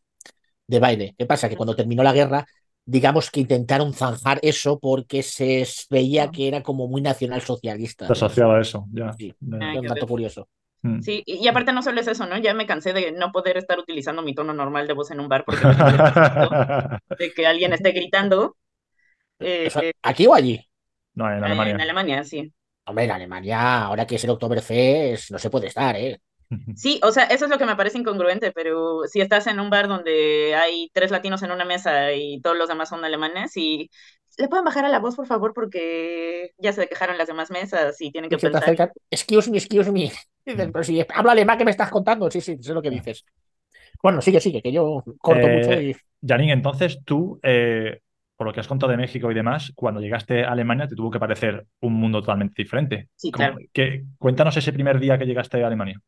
[0.68, 1.16] de baile.
[1.18, 1.50] ¿Qué pasa?
[1.50, 2.46] Que cuando terminó la guerra,
[2.86, 8.08] digamos que intentaron zanjar eso porque se veía que era como muy nacionalsocialista.
[8.08, 9.13] Te asociaba a eso, ya.
[9.13, 9.34] Sí.
[9.52, 10.48] Ay, Era un dato curioso.
[10.82, 11.02] Mm.
[11.02, 12.38] sí, y aparte no solo es eso, ¿no?
[12.38, 15.28] Ya me cansé de no poder estar utilizando mi tono normal de voz en un
[15.28, 15.62] bar porque
[17.20, 18.56] de que alguien esté gritando.
[19.39, 20.60] Eh, eh, ¿Aquí o allí?
[21.15, 21.76] No, en en Alemania.
[21.76, 22.54] Alemania, sí.
[22.86, 26.20] Hombre, en Alemania, ahora que es el Oktoberfest, no se puede estar, ¿eh?
[26.74, 29.70] Sí, o sea, eso es lo que me parece incongruente, pero si estás en un
[29.70, 33.90] bar donde hay tres latinos en una mesa y todos los demás son alemanes y
[34.38, 38.00] le pueden bajar a la voz, por favor, porque ya se quejaron las demás mesas
[38.02, 38.58] y tienen que Y se te pensar.
[38.58, 40.12] acercan, excuse me, excuse me.
[40.72, 42.30] Pero si habla alemán, ¿qué me estás contando?
[42.32, 43.26] Sí, sí, sé lo que dices.
[44.02, 45.96] Bueno, sigue, sigue, que yo corto Eh, mucho y...
[46.26, 48.02] Janine, entonces tú, eh,
[48.36, 51.12] por lo que has contado de México y demás, cuando llegaste a Alemania te tuvo
[51.12, 53.10] que parecer un mundo totalmente diferente.
[53.16, 53.62] Sí, ¿Cómo- claro.
[53.74, 56.02] qué- cuéntanos ese primer día que llegaste a Alemania.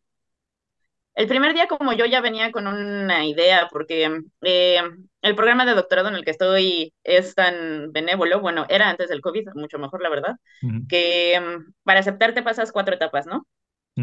[1.15, 4.82] El primer día, como yo ya venía con una idea, porque eh,
[5.21, 9.21] el programa de doctorado en el que estoy es tan benévolo, bueno, era antes del
[9.21, 10.36] COVID, mucho mejor, la verdad,
[10.88, 13.45] que mm, para aceptarte pasas cuatro etapas, ¿no?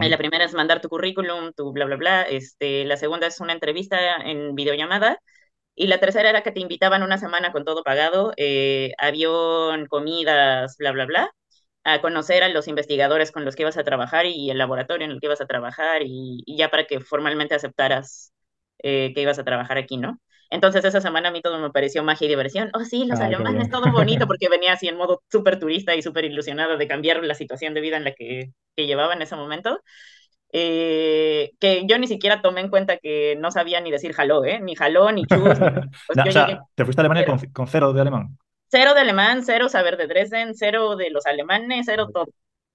[0.00, 2.22] Eh, La primera es mandar tu currículum, tu bla, bla, bla.
[2.24, 5.18] Este, la segunda es una entrevista en videollamada.
[5.74, 10.76] Y la tercera era que te invitaban una semana con todo pagado, eh, avión, comidas,
[10.78, 11.30] bla, bla, bla,
[11.94, 15.12] a conocer a los investigadores con los que ibas a trabajar y el laboratorio en
[15.12, 18.32] el que ibas a trabajar y, y ya para que formalmente aceptaras
[18.82, 20.20] eh, que ibas a trabajar aquí, ¿no?
[20.50, 22.70] Entonces esa semana a mí todo me pareció magia y diversión.
[22.74, 26.02] Oh, sí, los Ah, alemanes, todo bonito, porque venía así en modo súper turista y
[26.02, 29.36] súper ilusionado de cambiar la situación de vida en la que, que llevaba en ese
[29.36, 29.80] momento.
[30.52, 34.60] Eh, que yo ni siquiera tomé en cuenta que no sabía ni decir jaló, ¿eh?
[34.60, 35.60] Ni jaló, ni chus,
[36.06, 38.38] pues o sea, llegué te fuiste a Alemania con cero de alemán.
[38.70, 42.26] Cero de alemán, cero saber de Dresden, cero de los alemanes, cero todo.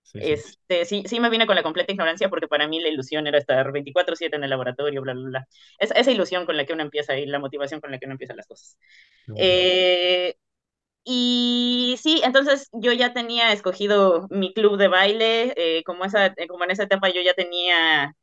[0.03, 0.31] Sí, sí.
[0.31, 3.37] Este, sí, sí me vine con la completa ignorancia porque para mí la ilusión era
[3.37, 5.47] estar 24/7 en el laboratorio, bla, bla, bla.
[5.79, 8.13] Es, esa ilusión con la que uno empieza y la motivación con la que uno
[8.13, 8.77] empieza las cosas.
[9.27, 9.41] Bueno.
[9.43, 10.35] Eh,
[11.05, 16.47] y sí, entonces yo ya tenía escogido mi club de baile, eh, como, esa, eh,
[16.47, 18.15] como en esa etapa yo ya tenía,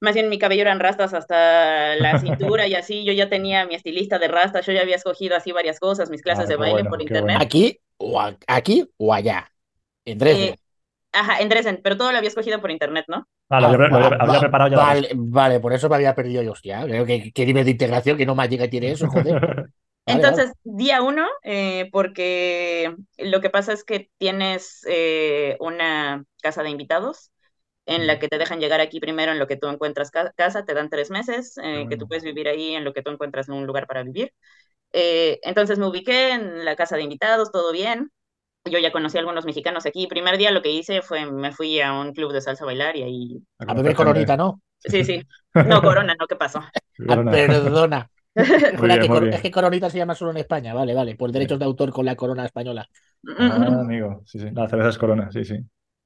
[0.00, 3.74] más bien mi cabello eran rastas hasta la cintura y así, yo ya tenía mi
[3.74, 6.84] estilista de rastas, yo ya había escogido así varias cosas, mis clases Ah, de baile
[6.84, 7.38] bueno, por internet.
[7.38, 7.40] bueno.
[7.42, 9.50] Aquí o, a- aquí o allá.
[10.04, 10.54] En Dresden.
[10.54, 10.56] Eh,
[11.12, 13.26] Ajá, en Dresden, pero todo lo había escogido por internet, ¿no?
[13.48, 14.78] Ah, lo había, lo había- va- había va- preparado ya.
[14.78, 16.82] Vale, vale, por eso me había perdido yo, hostia.
[16.84, 19.38] Creo que qué nivel de integración, que no más llega tiene eso, joder.
[20.06, 26.62] Vale, Entonces, día uno, eh, porque lo que pasa es que tienes eh, una casa
[26.62, 27.32] de invitados
[27.86, 30.64] en la que te dejan llegar aquí primero en lo que tú encuentras ca- casa,
[30.64, 32.08] te dan tres meses, eh, que tú bueno.
[32.08, 34.32] puedes vivir ahí en lo que tú encuentras un lugar para vivir.
[34.92, 38.10] Eh, entonces me ubiqué en la casa de invitados, todo bien.
[38.66, 40.06] Yo ya conocí a algunos mexicanos aquí.
[40.08, 42.96] Primer día lo que hice fue, me fui a un club de salsa a bailar
[42.96, 43.42] y ahí...
[43.70, 44.60] A beber coronita, ¿no?
[44.78, 45.26] Sí, sí.
[45.62, 46.26] No, Corona, ¿no?
[46.28, 46.60] ¿Qué pasó?
[47.08, 48.10] Ah, perdona.
[48.80, 49.28] Bien, que.
[49.30, 52.06] Es que coronita se llama solo en España, vale, vale, por derechos de autor con
[52.06, 52.88] la corona española.
[53.38, 54.50] Ah, amigo, sí, sí.
[54.52, 55.56] La cerveza es corona, sí, sí.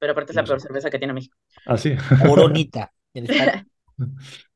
[0.01, 1.37] Pero aparte es la peor cerveza que tiene México.
[1.63, 1.95] Ah, sí.
[2.27, 2.91] Coronita.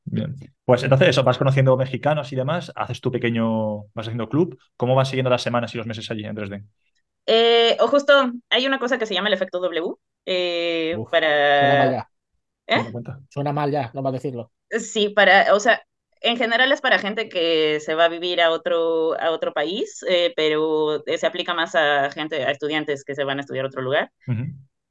[0.03, 0.36] Bien.
[0.65, 4.60] Pues entonces eso, vas conociendo mexicanos y demás, haces tu pequeño, vas haciendo club.
[4.75, 6.67] ¿Cómo van siguiendo las semanas y los meses allí en Dresden?
[7.27, 9.93] Eh, o justo, hay una cosa que se llama el efecto W.
[10.25, 11.91] eh, Uf, Suena mal para...
[11.91, 12.10] ya.
[12.65, 12.84] ¿Eh?
[13.29, 14.51] Suena mal ya, no va a decirlo.
[14.71, 15.84] Sí, para, o sea,
[16.21, 20.03] en general es para gente que se va a vivir a otro, a otro país,
[20.10, 23.67] eh, pero se aplica más a gente, a estudiantes que se van a estudiar a
[23.67, 24.12] otro lugar.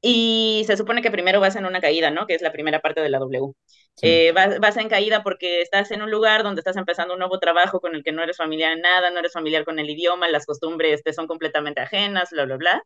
[0.07, 2.27] Y se supone que primero vas en una caída, ¿no?
[2.27, 3.53] Que es la primera parte de la W.
[3.95, 4.07] Sí.
[4.07, 7.39] Eh, vas, vas en caída porque estás en un lugar donde estás empezando un nuevo
[7.39, 10.29] trabajo con el que no eres familiar en nada, no eres familiar con el idioma,
[10.29, 12.83] las costumbres te son completamente ajenas, bla, bla, bla.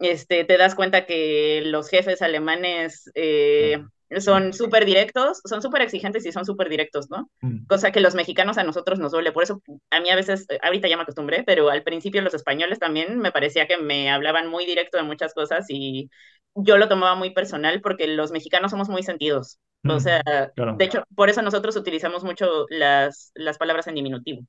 [0.00, 3.80] Este, te das cuenta que los jefes alemanes eh,
[4.20, 7.30] son súper directos, son súper exigentes y son súper directos, ¿no?
[7.42, 7.66] Mm.
[7.66, 9.32] Cosa que los mexicanos a nosotros nos duele.
[9.32, 12.34] Por eso a mí a veces, eh, ahorita ya me acostumbré, pero al principio los
[12.34, 16.10] españoles también me parecía que me hablaban muy directo de muchas cosas y
[16.54, 19.58] yo lo tomaba muy personal porque los mexicanos somos muy sentidos.
[19.86, 20.22] O Mm, sea,
[20.54, 20.76] claro.
[20.78, 24.42] de hecho, por eso nosotros utilizamos mucho las, las palabras en diminutivo.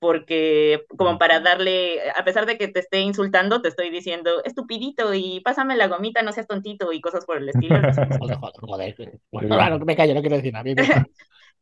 [0.00, 5.14] Porque como para darle, a pesar de que te esté insultando, te estoy diciendo, estupidito
[5.14, 7.76] y pásame la gomita, no seas tontito y cosas por el estilo.
[8.18, 9.20] Joder, joder, joder.
[9.30, 10.64] Bueno, bueno, me callo, no quiero decir nada.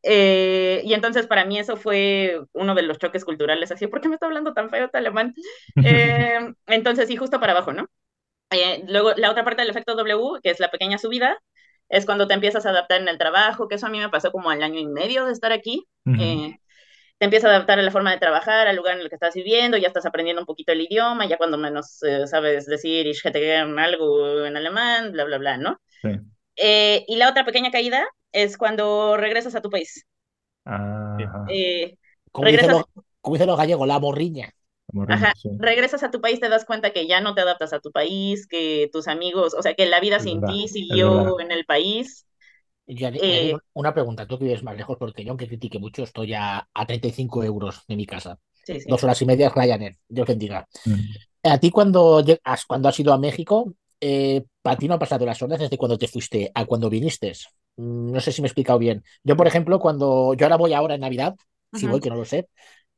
[0.04, 4.08] Eh, y entonces para mí eso fue uno de los choques culturales, así, ¿por qué
[4.08, 5.34] me está hablando tan feo alemán?
[5.84, 7.88] Eh, entonces, sí, justo para abajo, ¿no?
[8.50, 11.38] Eh, luego, la otra parte del efecto W, que es la pequeña subida,
[11.88, 14.32] es cuando te empiezas a adaptar en el trabajo, que eso a mí me pasó
[14.32, 15.84] como al año y medio de estar aquí.
[16.06, 16.22] Ujú.
[16.22, 16.58] Eh,
[17.18, 19.34] te empiezas a adaptar a la forma de trabajar, al lugar en el que estás
[19.34, 23.24] viviendo, ya estás aprendiendo un poquito el idioma, ya cuando menos eh, sabes decir ich
[23.24, 25.80] hätte algo en alemán, bla, bla, bla, ¿no?
[26.02, 26.08] Sí.
[26.56, 30.06] Eh, y la otra pequeña caída es cuando regresas a tu país.
[30.64, 31.46] Ajá.
[31.50, 31.96] Eh,
[32.32, 32.84] Como, dicen regresas, los,
[33.20, 34.50] como dicen los gallegos, la morriña.
[35.08, 35.48] Ajá, sí.
[35.58, 38.46] regresas a tu país, te das cuenta que ya no te adaptas a tu país,
[38.46, 41.64] que tus amigos, o sea, que la vida Es sin verdad, ti siguió en el
[41.64, 42.26] país.
[42.88, 46.32] Ya- Eh, una pregunta, tú que vives más lejos, porque yo, aunque critique mucho, estoy
[46.34, 48.38] a, a 35 euros de mi casa.
[48.64, 48.90] Sí, sí.
[48.90, 50.66] Dos horas y media es Ryanair, Dios bendiga.
[50.84, 50.94] Mm.
[51.44, 55.00] A ti cuando, lleg- has, cuando has ido a México, eh, para ti no han
[55.00, 57.32] pasado las horas desde cuando te fuiste a cuando viniste.
[57.76, 59.04] Mm, No sé si me he explicado bien.
[59.24, 61.36] Yo, por ejemplo, cuando yo ahora voy ahora en Navidad,
[61.74, 62.48] si voy, que no lo sé,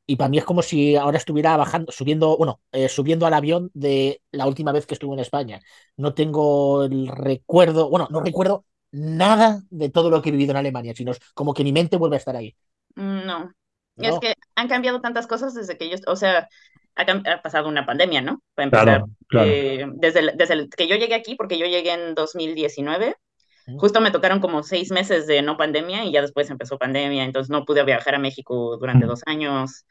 [0.07, 3.71] y para mí es como si ahora estuviera bajando, subiendo, bueno, eh, subiendo al avión
[3.73, 5.61] de la última vez que estuve en España.
[5.95, 10.57] No tengo el recuerdo, bueno, no recuerdo nada de todo lo que he vivido en
[10.57, 12.55] Alemania, sino es como que mi mente vuelve a estar ahí.
[12.95, 13.51] Mm, No,
[13.97, 14.19] es ¿no?
[14.19, 16.47] que han cambiado tantas cosas desde que yo, o sea,
[16.95, 18.41] ha, pasado una pandemia, ¿no?
[18.55, 19.51] Para empezar, Claro, claro.
[19.51, 23.15] Eh, desde, el- desde el que yo llegué aquí, porque yo llegué en 2019,
[23.67, 23.79] Ujú.
[23.79, 27.49] justo me tocaron como seis meses de no pandemia y ya después empezó pandemia, entonces
[27.49, 29.85] no pude viajar a México durante dos años.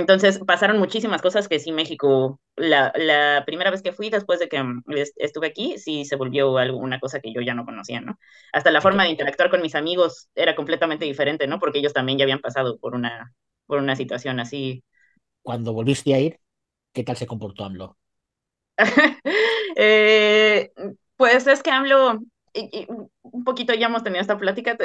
[0.00, 4.48] Entonces pasaron muchísimas cosas que sí México, la, la primera vez que fui después de
[4.48, 7.64] que mm, est- estuve aquí, sí se volvió algo, una cosa que yo ya no
[7.64, 8.18] conocía, ¿no?
[8.52, 11.60] Hasta la forma de interactuar con mis amigos era completamente diferente, ¿no?
[11.60, 13.32] Porque ellos también ya habían pasado por una,
[13.66, 14.82] por una situación así.
[15.42, 16.40] Cuando volviste a ir,
[16.92, 17.98] ¿qué tal se comportó AMLO?
[19.76, 20.70] Eh,
[21.16, 21.70] pues es que
[22.54, 22.86] y- y
[23.22, 24.76] un poquito ya hemos tenido esta plática,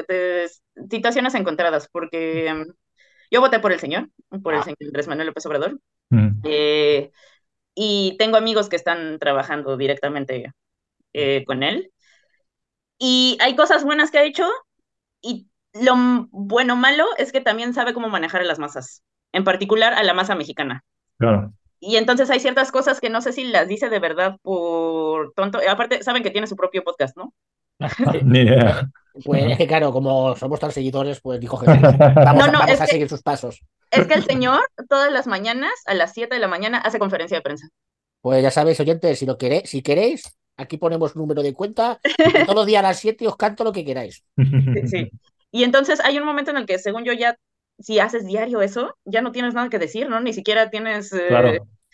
[0.89, 2.71] situaciones encontradas, porque mm,
[3.31, 4.09] yo voté por el señor,
[4.43, 4.63] por el Ah.
[4.63, 6.41] señor Andrés Manuel López Obrador, Mm.
[6.43, 7.11] eh,
[7.75, 10.51] y tengo amigos que están trabajando directamente
[11.13, 11.91] eh, con él,
[12.97, 14.47] y hay cosas buenas que ha hecho,
[15.21, 15.93] y lo
[16.31, 20.13] bueno malo es que también sabe cómo manejar a las masas, en particular a la
[20.13, 20.83] masa mexicana.
[21.17, 21.53] Claro.
[21.79, 25.59] Y entonces hay ciertas cosas que no sé si las dice de verdad por tonto.
[25.69, 27.33] Aparte, saben que tiene su propio podcast, ¿no?
[28.23, 28.89] Ni idea.
[29.23, 31.65] Pues es que claro, como somos tan seguidores, pues dijo sí.
[31.65, 31.81] Vamos,
[32.45, 33.61] No, no, a, vamos es a que- seguir sus pasos.
[33.91, 37.37] Es que el señor todas las mañanas a las 7 de la mañana hace conferencia
[37.37, 37.67] de prensa.
[38.21, 41.99] Pues ya sabéis, oyentes, si lo queréis, si queréis, aquí ponemos número de cuenta.
[42.03, 42.13] y
[42.45, 44.23] todos los días a las 7 os canto lo que queráis.
[44.37, 45.11] Sí, sí.
[45.51, 47.35] Y entonces hay un momento en el que, según yo, ya,
[47.79, 50.19] si haces diario eso, ya no tienes nada que decir, ¿no?
[50.19, 51.51] Ni siquiera tienes eh, Claro.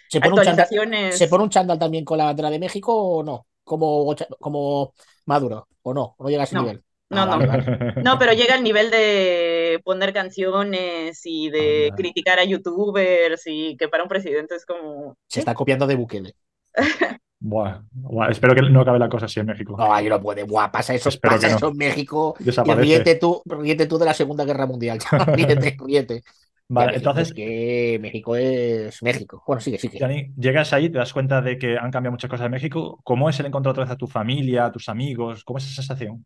[0.10, 1.18] ¿Se pone, un chándal, actualizaciones.
[1.18, 3.46] ¿Se pone un chándal también con la bandera de México o no?
[3.64, 4.94] como, como
[5.26, 6.16] Maduro, ¿o no?
[6.20, 6.62] ¿No llega a ese No.
[6.62, 6.84] nivel?
[7.10, 7.46] No, Ah, no.
[7.48, 7.66] vale.
[8.02, 11.96] No, pero llega al nivel de poner canciones y de Anda.
[11.96, 15.16] criticar a youtubers y que para un presidente es como...
[15.28, 16.34] Se está copiando de Bukele.
[17.40, 19.76] Buah, buah, espero que no acabe la cosa así en México.
[19.78, 20.44] No, ahí no puede.
[20.44, 21.58] Buah, pasa eso, Espero pasa que no.
[21.58, 22.36] eso en México.
[22.40, 22.82] Y Desaparece.
[22.82, 24.98] ríete tú, ríete tú de la Segunda Guerra Mundial.
[25.00, 26.24] chaval, ríete, ríete.
[26.68, 29.44] Vale, México entonces, es que México es México.
[29.46, 30.00] Bueno, sigue, sigue.
[30.00, 33.00] Yanni, llegas ahí, te das cuenta de que han cambiado muchas cosas en México.
[33.04, 35.44] ¿Cómo es el encontrar otra vez a tu familia, a tus amigos?
[35.44, 36.26] ¿Cómo es esa sensación?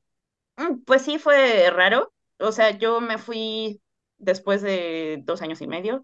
[0.59, 2.13] Mm, Pues sí, fue raro.
[2.39, 3.81] O sea, yo me fui
[4.17, 6.03] después de dos años y medio.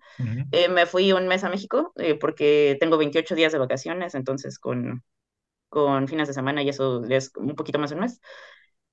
[0.51, 4.59] Eh, me fui un mes a México eh, porque tengo 28 días de vacaciones, entonces
[4.59, 5.03] con,
[5.69, 8.21] con fines de semana y eso es un poquito más de un mes.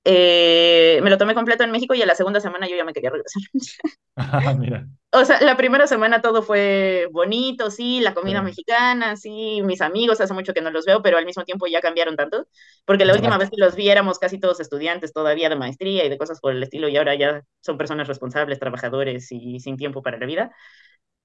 [0.04, 2.92] Eh, me lo tomé completo en México y a la segunda semana yo ya me
[2.92, 3.42] quería regresar.
[4.16, 8.42] Ah, Mira, O sea, la primera semana todo fue bonito, sí, la comida Sí.
[8.42, 11.82] mexicana, sí, mis amigos, hace mucho que no los veo, pero al mismo tiempo ya
[11.82, 12.46] cambiaron tanto,
[12.86, 16.08] porque la última vez que los vi éramos casi todos estudiantes todavía de maestría y
[16.08, 20.00] de cosas por el estilo, y ahora ya son personas responsables, trabajadores y sin tiempo
[20.02, 20.50] para la vida.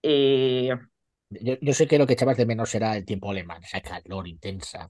[0.04, 0.72] Eh,
[1.30, 4.28] Yo, yo sé que lo que echabas de menos será el tiempo alemán, esa calor
[4.28, 4.90] intensa,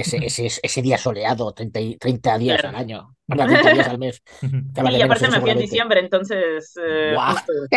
[0.00, 2.76] ese, ese, ese día soleado, 30, y- 30 días Claro.
[2.76, 4.22] al año, perdón, 30 días al mes.
[4.92, 7.68] Y aparte me fui en diciembre, entonces eh, justo, lo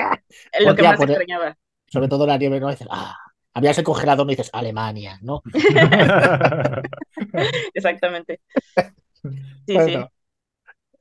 [0.63, 1.57] Pues que ya, más pues, extrañaba.
[1.87, 2.69] Sobre todo la nieve, ¿no?
[2.69, 3.15] Dices, ah,
[3.53, 5.41] habías el congelador, no dices Alemania, ¿no?
[7.73, 8.39] Exactamente.
[9.67, 9.95] Sí, sí.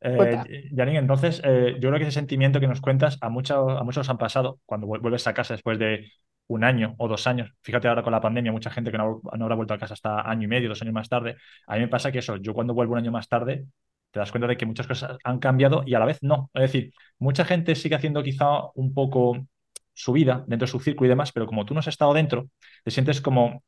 [0.00, 0.46] Eh, Cuenta.
[0.76, 4.08] Janine, entonces, eh, yo creo que ese sentimiento que nos cuentas a, muchos a muchos
[4.08, 6.12] han pasado cuando vuel- vuelves a casa después de
[6.48, 7.52] un año o dos años.
[7.62, 10.28] Fíjate ahora con la pandemia, mucha gente que no, no habrá vuelto a casa hasta
[10.28, 11.36] año y medio, dos años más tarde.
[11.66, 13.66] A mí me pasa que eso, yo cuando vuelvo un año más tarde,
[14.10, 16.50] te das cuenta de que muchas cosas han cambiado y a la vez no.
[16.54, 19.46] Es decir, mucha gente sigue haciendo quizá un poco
[19.92, 22.48] su vida dentro de su círculo y demás, pero como tú no has estado dentro,
[22.84, 23.62] te sientes como,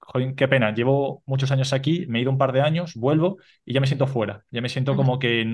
[0.00, 3.38] joder, qué pena, llevo muchos años aquí, me he ido un par de años, vuelvo
[3.64, 4.44] y ya me siento fuera.
[4.50, 5.52] Ya me siento como que,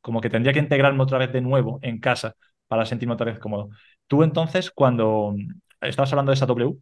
[0.00, 2.34] como que tendría que integrarme otra vez de nuevo en casa
[2.68, 3.70] para sentirme otra vez cómodo.
[4.06, 5.34] Tú entonces, cuando
[5.82, 6.76] estabas hablando de esa W,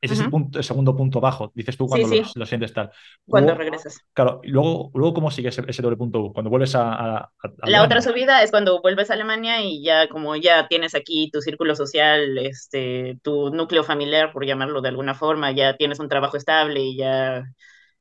[0.00, 2.22] ese es el, punto, el segundo punto bajo, dices tú Sí, cuando sí.
[2.22, 2.90] Lo, lo sientes tal.
[3.28, 3.98] Cuando Luego, regresas.
[4.12, 6.32] claro, y luego, luego ¿cómo sigue ese, ese doble punto U?
[6.32, 10.08] Cuando vuelves a, a- a La otra subida es cuando vuelves a Alemania y ya
[10.08, 15.14] como ya tienes aquí tu círculo social, este, tu núcleo familiar, por llamarlo de alguna
[15.14, 17.42] forma, ya tienes un trabajo estable y ya,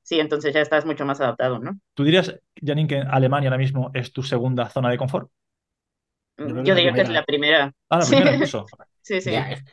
[0.01, 1.79] sí, entonces ya estás mucho más adaptado, ¿no?
[1.93, 5.29] ¿Tú dirías, Janine, que Alemania ahora mismo es tu segunda zona de confort?
[6.37, 7.71] Yo que Yo diría que es la primera.
[7.89, 8.73] Ah, la Sí, primera incluso.
[9.03, 9.31] Sí, sí.
[9.31, 9.63] ya, es,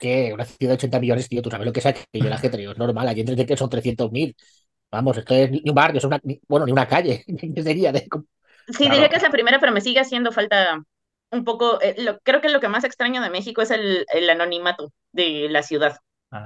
[0.00, 2.72] que una ciudad de 80 millones, tío, tú sabes lo que es aquello, el ajetreo,
[2.72, 4.36] es normal, aquí entre que son 300.000.
[4.90, 7.92] Vamos, esto es ni un barrio, es una, ni- bueno, ni una calle, ¿qué sería?
[7.92, 8.06] De-
[8.68, 8.94] Sí, Claro.
[8.94, 10.82] diría que es la primera, pero me sigue haciendo falta
[11.30, 14.30] un poco, eh, lo- creo que lo que más extraño de México es el, el
[14.30, 15.98] anonimato de la ciudad.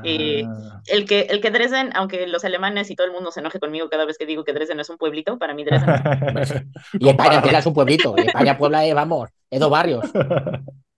[0.03, 0.83] Eh, Ah.
[0.87, 3.89] El que, el que Dresden, aunque los alemanes y todo el mundo se enoje conmigo
[3.89, 5.91] cada vez que digo que Dresden es un pueblito, para mí Dresden
[6.37, 6.55] es
[7.01, 10.05] Y España entera es un pueblito, España, Puebla, es, vamos, es dos barrios.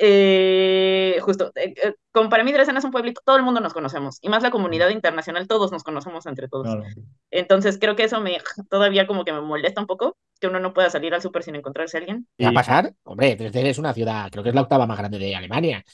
[0.00, 3.72] Eh, justo, eh, eh, como para mí Dresden es un pueblito, todo el mundo nos
[3.74, 6.68] conocemos, y más la comunidad internacional, todos nos conocemos entre todos.
[6.68, 6.84] Claro.
[7.30, 8.38] Entonces creo que eso me
[8.70, 11.56] todavía como que me molesta un poco, que uno no pueda salir al súper sin
[11.56, 12.28] encontrarse a alguien.
[12.36, 12.94] ¿Qué va a Y- pasar?
[13.04, 15.84] Hombre, Dresden es una ciudad, creo que es la octava más grande de Alemania.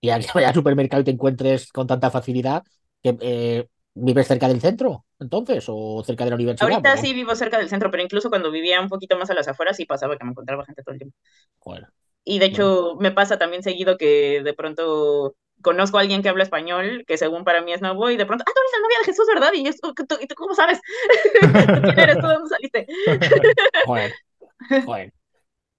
[0.00, 0.22] Y al
[0.54, 2.62] supermercado y te encuentres con tanta facilidad
[3.02, 6.68] que eh, vives cerca del centro, entonces, o cerca de la universidad.
[6.72, 9.48] Ahorita sí vivo cerca del centro, pero incluso cuando vivía un poquito más a las
[9.48, 11.16] afueras sí pasaba que me encontraba gente todo el tiempo.
[11.58, 11.86] joder.
[12.28, 16.42] Y de hecho me pasa también seguido que de pronto conozco a alguien que habla
[16.42, 18.98] español, que según para mí es nuevo, y de pronto, ah, tú eres la novia
[18.98, 19.52] de Jesús, ¿verdad?
[19.54, 20.80] Y, yo, ¿tú, ¿y tú cómo sabes?
[21.40, 21.40] ¿Tú
[21.82, 22.18] ¿Quién eres?
[22.18, 22.86] ¿Tú de dónde saliste?
[23.86, 24.12] Joder.
[24.84, 25.12] Joder.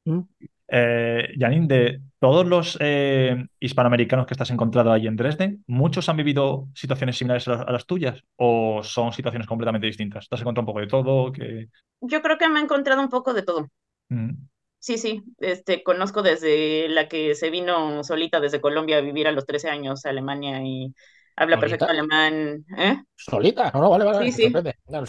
[0.05, 0.21] ¿Mm?
[0.69, 6.15] Eh, Janine, de todos los eh, hispanoamericanos que estás encontrado ahí en Dresden, ¿muchos han
[6.15, 10.29] vivido situaciones similares a las, a las tuyas o son situaciones completamente distintas?
[10.29, 11.31] ¿Te has encontrado un poco de todo?
[11.33, 11.67] Que...
[11.99, 13.67] Yo creo que me he encontrado un poco de todo.
[14.07, 14.31] Mm.
[14.79, 19.31] Sí, sí, este, conozco desde la que se vino solita desde Colombia a vivir a
[19.31, 20.93] los 13 años a Alemania y
[21.35, 21.59] habla ¿Solita?
[21.59, 23.01] perfecto alemán, ¿eh?
[23.15, 24.63] Solita, no, no, vale, vale, Sí, sí.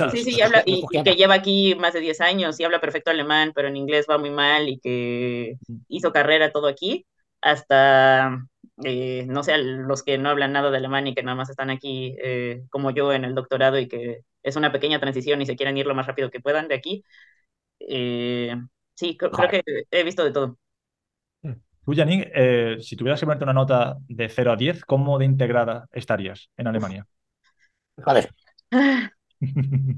[0.06, 2.80] Sí, sí, y habla, y, y que lleva aquí más de 10 años y habla
[2.80, 7.06] perfecto alemán, pero en inglés va muy mal y que hizo carrera todo aquí,
[7.42, 8.38] hasta,
[8.84, 11.70] eh, no sé, los que no hablan nada de alemán y que nada más están
[11.70, 15.56] aquí eh, como yo en el doctorado y que es una pequeña transición y se
[15.56, 17.04] quieren ir lo más rápido que puedan de aquí.
[17.80, 18.54] Eh,
[18.98, 20.58] sí, creo, que he visto de todo.
[21.84, 25.24] Tú, Janine, eh, si tuvieras que ponerte una nota de 0 a 10, ¿cómo de
[25.24, 27.06] integrada estarías en Alemania?
[27.96, 28.30] Joder,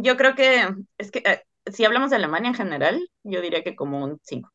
[0.00, 0.68] Yo creo que
[0.98, 4.50] es que eh, si hablamos de Alemania en general, yo diría que como un 5.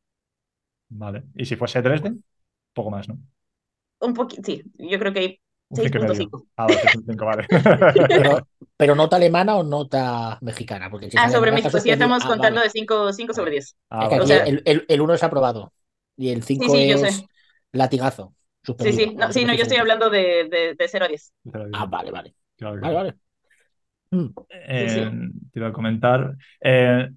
[0.90, 1.24] Vale.
[1.36, 2.14] ¿Y si fuese Dresden?
[2.14, 2.24] Un
[2.74, 3.20] poco más, ¿no?
[4.00, 6.14] Un poquito, sí, yo creo que hay Un cinco y medio.
[6.16, 6.46] 6.5.
[6.58, 7.48] Ah, vale, es un cinco, vale.
[8.08, 10.90] Pero, pero nota alemana o nota mexicana.
[10.90, 12.24] Porque si Ah, sobre México, sí, estamos.
[12.26, 12.68] Ah, contando vale.
[12.68, 13.76] de 5, 5 sobre 10.
[13.90, 14.24] Ah, Es que vale.
[14.24, 15.74] o sea- el, el, el 1 es aprobado
[16.18, 17.26] y el 5 sí, yo es sé.
[17.72, 18.34] latigazo.
[18.34, 18.98] Sí, suspendido.
[19.10, 21.34] sí, no, sí, no, yo estoy hablando de, de, de 0 a 10.
[21.74, 22.36] Ah, vale, vale.
[22.58, 22.96] Claro, Vale, claro.
[22.96, 23.16] vale.
[24.12, 24.34] Mm.
[24.50, 26.36] Eh, Sí, Te iba a comentar.
[26.62, 27.10] eh,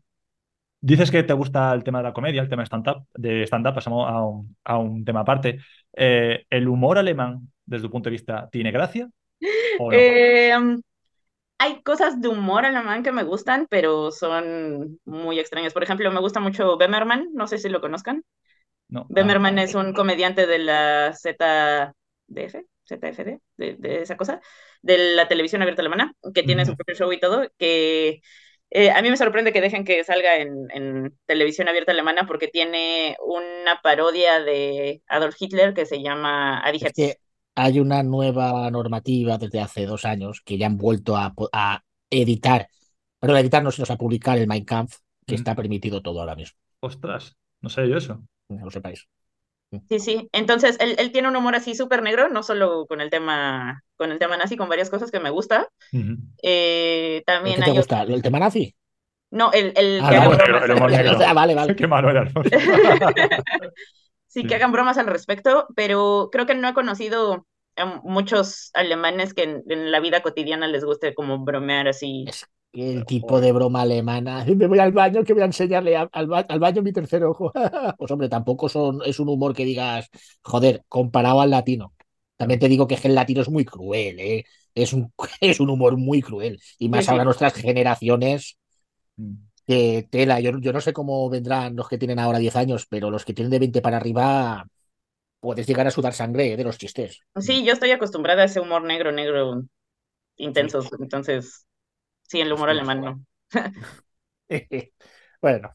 [0.80, 3.74] dices que te gusta el tema de la comedia, el tema de stand-up, de stand-up,
[3.74, 5.61] pasamos a un, a un tema aparte.
[5.94, 9.10] Eh, ¿el humor alemán, desde tu punto de vista, tiene gracia
[9.76, 10.08] o no?
[10.08, 10.52] Eh,
[11.58, 15.72] hay cosas de humor alemán que me gustan, pero son muy extrañas.
[15.72, 18.24] Por ejemplo, me gusta mucho Bemerman, no sé si lo conozcan.
[18.88, 19.06] No.
[19.08, 24.40] Bemerman es un comediante de la ZDF, ZFD, de, de esa cosa,
[24.82, 28.22] de la televisión abierta alemana, que tiene su propio show y todo, que
[28.70, 32.48] eh, a mí me sorprende que dejen que salga en, en televisión abierta alemana porque
[32.48, 37.16] tiene una parodia de Adolf Hitler que se llama Adi Es que
[37.55, 42.68] hay una nueva normativa desde hace dos años que ya han vuelto a, a editar,
[43.18, 44.96] perdón, a editar no, sino a publicar el Mein Kampf,
[45.26, 45.36] que Mm.
[45.36, 46.59] está permitido todo ahora mismo.
[46.80, 48.22] Ostras, no sé yo eso.
[48.48, 49.07] No lo sepáis.
[49.88, 50.28] Sí, sí.
[50.32, 54.12] Entonces, él, él tiene un humor así súper negro, no solo con el tema, con
[54.12, 55.68] el tema nazi, con varias cosas que me gusta.
[56.42, 58.03] Eh, ¿El también qué te hay gusta?
[58.03, 58.74] ¿El tema nazi?
[59.30, 60.22] No, el, el Ah, que El-
[60.70, 61.18] el humor negro.
[61.26, 61.74] Ah, vale, vale.
[61.76, 62.30] Qué malo era.
[64.32, 64.48] Sí, Sí.
[64.48, 69.42] que hagan bromas al respecto, pero creo que no he conocido a muchos alemanes que
[69.44, 72.30] en, en la vida cotidiana les guste como bromear así.
[72.30, 74.44] Es que el tipo de broma alemana.
[74.56, 77.24] Me voy al baño que voy a enseñarle a- al, ba- al baño mi tercer
[77.24, 77.52] ojo.
[77.98, 80.08] Pues hombre, tampoco son, es un humor que digas,
[80.42, 81.94] joder, comparado al latino.
[82.36, 84.44] También te digo que el latino es muy cruel, ¿eh?
[84.74, 86.60] Es un, es un humor muy cruel.
[86.78, 87.12] Y más Sí, sí.
[87.12, 88.58] ahora nuestras generaciones
[89.18, 89.34] Mm.
[89.66, 90.40] Que tela.
[90.40, 93.34] Yo, yo no sé cómo vendrán los que tienen ahora 10 años, pero los que
[93.34, 94.66] tienen de 20 para arriba
[95.40, 96.56] puedes llegar a sudar sangre ¿eh?
[96.56, 97.20] de los chistes.
[97.40, 99.62] Sí, yo estoy acostumbrada a ese humor negro, negro,
[100.36, 101.66] intenso, entonces,
[102.22, 103.24] sí, el humor alemán no.
[105.40, 105.70] bueno,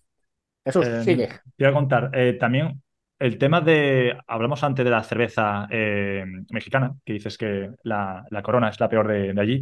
[0.66, 1.30] Jesús, Eh, sigue.
[1.58, 2.82] Te iba a contar, eh, también
[3.20, 8.44] el tema de, hablamos antes de la cerveza eh, mexicana, que dices que la, la
[8.44, 9.62] Corona es la peor de, de allí.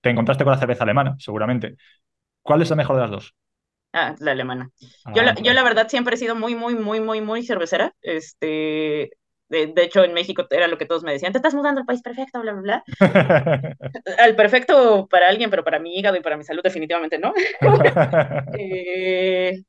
[0.00, 1.76] Te encontraste con la cerveza alemana, seguramente.
[2.42, 3.34] ¿Cuál es la mejor de las dos?
[3.98, 4.70] Ah, la alemana.
[5.04, 7.94] Ah, Yo la, yo la verdad siempre he sido muy, muy, muy, muy, muy cervecera.
[8.02, 9.10] Este,
[9.48, 11.86] de, de hecho, en México era lo que todos me decían, te estás mudando al
[11.86, 12.84] país perfecto, bla, bla, bla.
[14.18, 17.32] Al perfecto para alguien, pero para mi hígado y para mi salud definitivamente no.
[18.52, 19.62] Eh,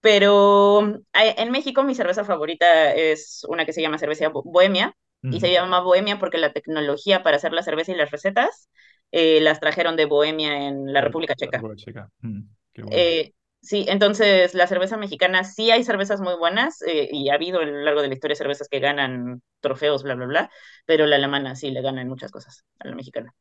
[0.00, 0.82] pero
[1.14, 4.96] eh, en México mi cerveza favorita es una que se llama cerveza Bo- Bohemia
[5.30, 8.70] y se llama Bohemia porque la tecnología para hacer la cerveza y las recetas
[9.12, 11.66] eh, las trajeron de Bohemia en la República Checa.
[11.66, 12.10] República Checa.
[12.22, 12.40] Mm,
[12.72, 13.08] qué bueno.
[13.10, 13.32] Eh,
[13.62, 17.64] sí, entonces la cerveza mexicana sí hay cervezas muy buenas eh, y ha habido a
[17.64, 20.50] lo largo de la historia cervezas que ganan trofeos, bla, bla, bla,
[20.86, 23.34] pero la alemana sí le gana en muchas cosas a la mexicana.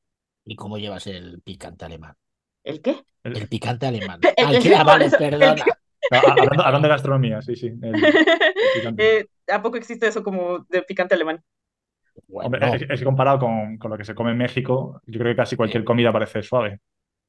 [0.45, 2.15] ¿Y cómo llevas el picante alemán?
[2.63, 3.03] ¿El qué?
[3.24, 4.22] El- El picante alemán.
[4.38, 4.57] El-
[5.03, 5.65] eso, el perdona.
[5.65, 5.72] que-
[6.13, 7.72] Ah, ah, hablando, hablando de gastronomía, sí, sí.
[8.97, 11.41] Eh, ¿a poco existe eso como de picante alemán?
[12.28, 15.32] Bueno, Hombre, es, es comparado con, con lo que se come en México, yo creo
[15.34, 16.80] que casi cualquier comida parece suave.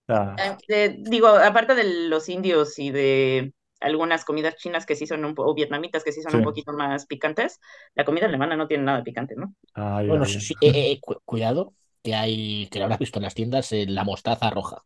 [0.09, 5.07] O sea, Eh, digo, aparte de los indios y de algunas comidas chinas que sí
[5.07, 6.37] son un o vietnamitas que sí son Sí.
[6.37, 7.61] un poquito más picantes,
[7.95, 9.55] la comida alemana no tiene nada de picante, ¿no?
[9.75, 13.25] ay, bueno, ay, sí, eh, eh, cu- cuidado, que hay, que lo habrás visto en
[13.25, 14.85] las tiendas, eh, la mostaza roja.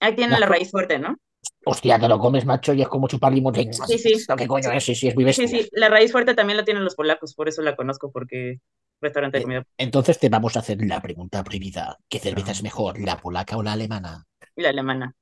[0.00, 1.16] Ahí tiene la raíz fuerte, ¿no?
[1.64, 3.54] Hostia, te lo comes, macho, y es como chupar limón.
[3.54, 4.12] Sí, sí.
[4.28, 4.84] ¿Lo que coño es?
[4.84, 5.48] Sí, sí, es muy Sí, bestia.
[5.48, 8.58] sí, la raíz fuerte también la tienen los polacos, por eso la conozco, porque
[9.00, 11.96] restaurante de Eh, comida Entonces te vamos a hacer la pregunta prohibida.
[12.08, 14.26] ¿Qué cerveza es mejor, la polaca o la alemana?
[14.56, 15.14] y la alemana.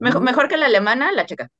[0.00, 0.24] Mejor, Mm.
[0.24, 1.50] mejor que la alemana, la checa.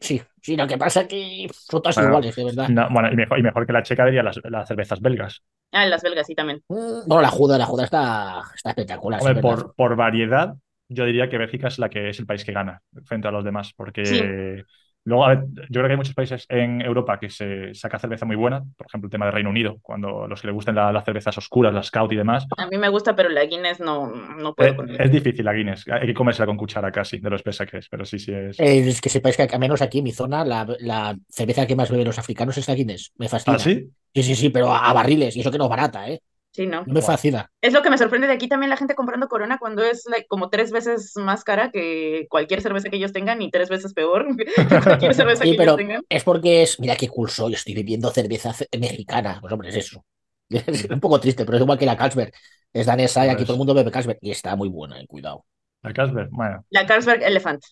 [0.00, 2.68] Sí, sí, lo que pasa es que son todas Bueno, iguales, de verdad.
[2.70, 5.42] No, bueno, y mejor, y mejor que la checa diría las, las cervezas belgas.
[5.72, 6.62] Ah, las belgas sí también.
[6.68, 10.56] Mm, Bueno, la juda, la juda está, está espectacular, sí, Hombre, por, por variedad,
[10.88, 13.44] yo diría que Bélgica es la que es el país que gana frente a los
[13.44, 14.36] demás, porque Sí.
[15.04, 18.26] luego a ver, yo creo que hay muchos países en Europa que se saca cerveza
[18.26, 20.92] muy buena, por ejemplo el tema de Reino Unido, cuando los que le gustan la-
[20.92, 24.08] las cervezas oscuras, las Scout y demás, A mí me gusta, pero la Guinness no,
[24.08, 25.04] no puedo eh, con ella.
[25.04, 27.88] es difícil la Guinness, hay que comérsela con cuchara casi, de lo espesa que es,
[27.88, 28.64] pero sí, sí es.
[28.64, 31.76] Eh, es que sepáis que al menos aquí en mi zona la, la cerveza que
[31.76, 33.12] más beben los africanos es la Guinness.
[33.16, 33.56] Me fascina.
[33.56, 33.90] ¿Ah, sí?
[34.14, 36.20] Sí, sí, sí, pero a, a barriles, y eso que no es barata, ¿eh?
[36.56, 36.84] Sí, ¿no?
[36.86, 37.50] Me fascina.
[37.60, 40.26] Es lo que me sorprende de aquí también la gente comprando Corona cuando es like,
[40.26, 44.26] como tres veces más cara que cualquier cerveza que ellos tengan y tres veces peor
[44.36, 44.46] que
[44.82, 46.02] cualquier cerveza Sí, que pero ellos tengan.
[46.08, 49.38] es porque es, mira qué cool soy, estoy bebiendo cerveza ce- mexicana.
[49.40, 50.04] Pues hombre, es eso.
[50.48, 52.32] Es un poco triste, pero es igual que la Carlsberg.
[52.72, 54.18] Es danesa y aquí Pues- todo el mundo bebe Carlsberg.
[54.22, 55.44] Y está muy buena, eh, cuidado.
[55.82, 57.62] La Carlsberg, bueno, La Carlsberg Elephant.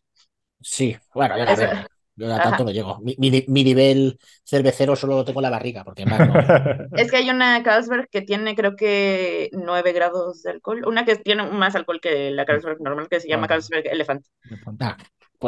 [0.61, 1.87] Sí, bueno, ya la.
[2.17, 3.01] Yo a tanto no llego.
[3.01, 6.35] Mi, mi- mi nivel cervecero solo lo tengo en la barriga, porque más no.
[6.97, 10.85] Es que hay una Carlsberg que tiene creo que 9 grados de alcohol.
[10.87, 13.49] Una que tiene más alcohol que la Carlsberg normal, que se llama Ah.
[13.49, 14.25] Carlsberg Elephant.
[14.81, 14.97] Ah,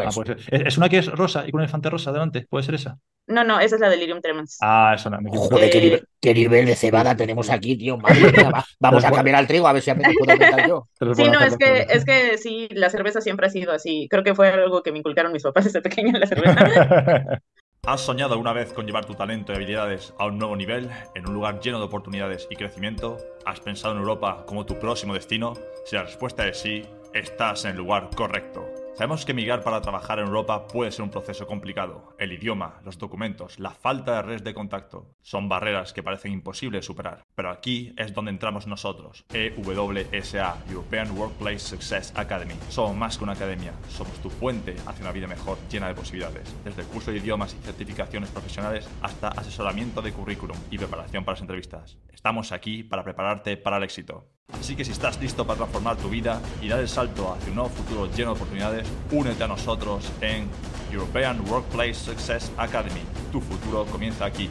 [0.02, 0.66] Ah, pues, puede ser.
[0.66, 2.46] ¿Es una que es rosa y con un elefante rosa delante?
[2.48, 2.98] ¿Puede ser esa?
[3.28, 4.68] No, no, esa es la Delirium Tremens.
[4.68, 5.50] Ah, eso no, me equivoco.
[5.50, 7.98] joder, qué Eh, nivel, qué nivel de cebada tenemos aquí, tío.
[7.98, 10.14] Madre mía, va- vamos a Pues cambiar al trigo a ver si a mí me
[10.14, 10.88] puedo aumentar yo.
[11.10, 14.06] Sí, no, es que, es que sí, la cerveza siempre ha sido así.
[14.10, 16.60] Creo que fue algo que me inculcaron mis papás desde pequeña, la cerveza.
[17.86, 21.28] ¿Has soñado alguna vez con llevar tu talento y habilidades a un nuevo nivel, en
[21.28, 23.16] un lugar lleno de oportunidades y crecimiento?
[23.44, 25.54] ¿Has pensado en Europa como tu próximo destino?
[25.84, 26.82] Si la respuesta es sí,
[27.14, 28.66] estás en el lugar correcto.
[28.96, 32.16] Sabemos que emigrar para trabajar en Europa puede ser un proceso complicado.
[32.18, 36.86] El idioma, los documentos, la falta de redes de contacto son barreras que parecen imposibles
[36.86, 37.26] superar.
[37.34, 42.54] Pero aquí es donde entramos nosotros, EWSA, European Workplace Success Academy.
[42.70, 46.54] Somos más que una academia, somos tu puente hacia una vida mejor llena de posibilidades.
[46.64, 51.34] Desde el curso de idiomas y certificaciones profesionales hasta asesoramiento de currículum y preparación para
[51.34, 51.98] las entrevistas.
[52.26, 54.32] Estamos aquí para prepararte para el éxito.
[54.52, 57.54] Así que si estás listo para transformar tu vida y dar el salto hacia un
[57.54, 60.48] nuevo futuro lleno de oportunidades, únete a nosotros en
[60.90, 63.02] European Workplace Success Academy.
[63.30, 64.50] Tu futuro comienza aquí.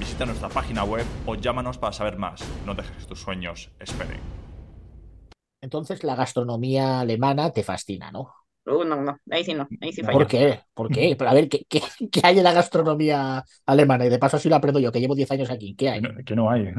[0.00, 2.42] Visita nuestra página web o llámanos para saber más.
[2.66, 4.18] No dejes que tus sueños esperen.
[5.60, 8.32] Entonces la gastronomía alemana te fascina, ¿no?
[8.64, 10.06] Uh, no, no, ahí sí no, ahí sí No.
[10.06, 10.18] falló.
[10.18, 10.60] ¿Por qué?
[10.74, 11.14] ¿Por qué?
[11.18, 14.06] Pero a ver, ¿qué, qué, qué hay en la gastronomía alemana?
[14.06, 15.74] Y de paso así lo aprendo yo, que llevo 10 años aquí.
[15.76, 16.00] ¿Qué Que hay?
[16.00, 16.72] no, que no hay.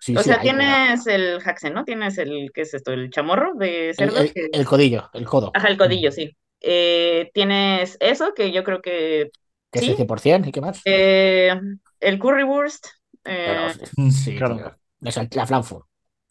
[0.00, 1.84] Sí, O sí sea, tienes el Haxen, ¿no?
[1.84, 2.92] Tienes el, ¿qué es esto?
[2.92, 4.18] El chamorro de el, cerdo.
[4.20, 6.36] el- que- el codillo, el codo, Ajá, el codillo, sí.
[6.60, 9.30] Eh, tienes eso, que yo creo que
[9.72, 9.84] que sí.
[9.86, 10.80] es el 100% y qué más.
[10.84, 11.54] Eh,
[12.00, 12.86] el currywurst.
[13.24, 13.68] Eh,
[14.12, 14.56] sí, claro.
[14.56, 14.64] tío.
[15.00, 15.84] La, la Frankfurt,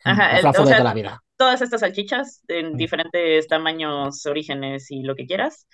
[0.03, 1.23] ajá, la el- Frankfurt o de toda la vida.
[1.37, 2.77] todas estas salchichas en Mm.
[2.77, 5.67] diferentes tamaños, orígenes y lo que quieras.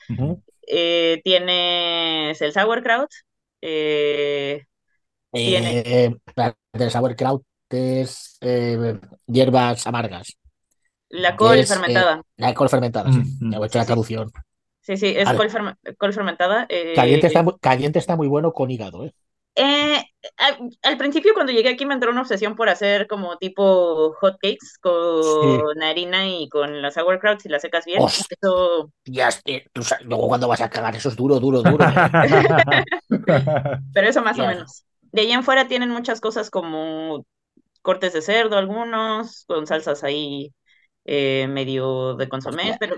[0.67, 3.09] Eh, tienes el sauerkraut.
[3.63, 4.63] eh,
[5.31, 6.55] tiene- Eh, la
[7.73, 10.37] es eh, hierbas amargas.
[11.09, 12.21] la col es, eh, fermentada.
[12.37, 13.19] La col fermentada, sí.
[13.19, 13.53] Mm, mm.
[13.53, 13.87] He hecho la Sí.
[13.87, 14.31] traducción.
[14.81, 16.65] Sí, sí, es col, ferme- col fermentada.
[16.69, 19.13] eh, Caliente está, muy, caliente está muy bueno con hígado, ¿eh?
[19.55, 20.01] Eh,
[20.37, 24.37] al, al principio cuando llegué aquí me entró una obsesión por hacer como tipo hot
[24.41, 28.01] cakes con harina y con las sauerkrauts y las secas bien.
[28.01, 29.29] Eso, Ya,
[29.73, 31.85] tú sabes, luego cuando vas a cagar, eso es duro, duro, duro.
[31.85, 32.85] ¿eh?
[33.93, 34.85] pero eso más o menos.
[35.11, 37.25] De ahí en fuera tienen muchas cosas como
[37.81, 40.53] cortes de cerdo, algunos, con salsas ahí
[41.05, 42.97] eh, medio de consomé, pero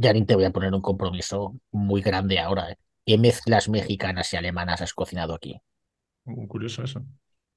[0.00, 2.76] Janine, te voy a poner un compromiso muy grande ahora, ¿eh?
[3.04, 5.60] ¿Qué mezclas mexicanas y alemanas has cocinado aquí?
[6.26, 7.04] Uh, curioso eso.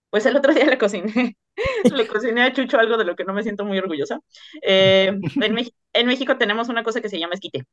[0.09, 1.37] pues el otro día le cociné,
[1.93, 4.19] le cociné a Chucho algo de lo que no me siento muy orgullosa.
[4.61, 7.65] Eh, en, Mex- en México tenemos una cosa que se llama esquite.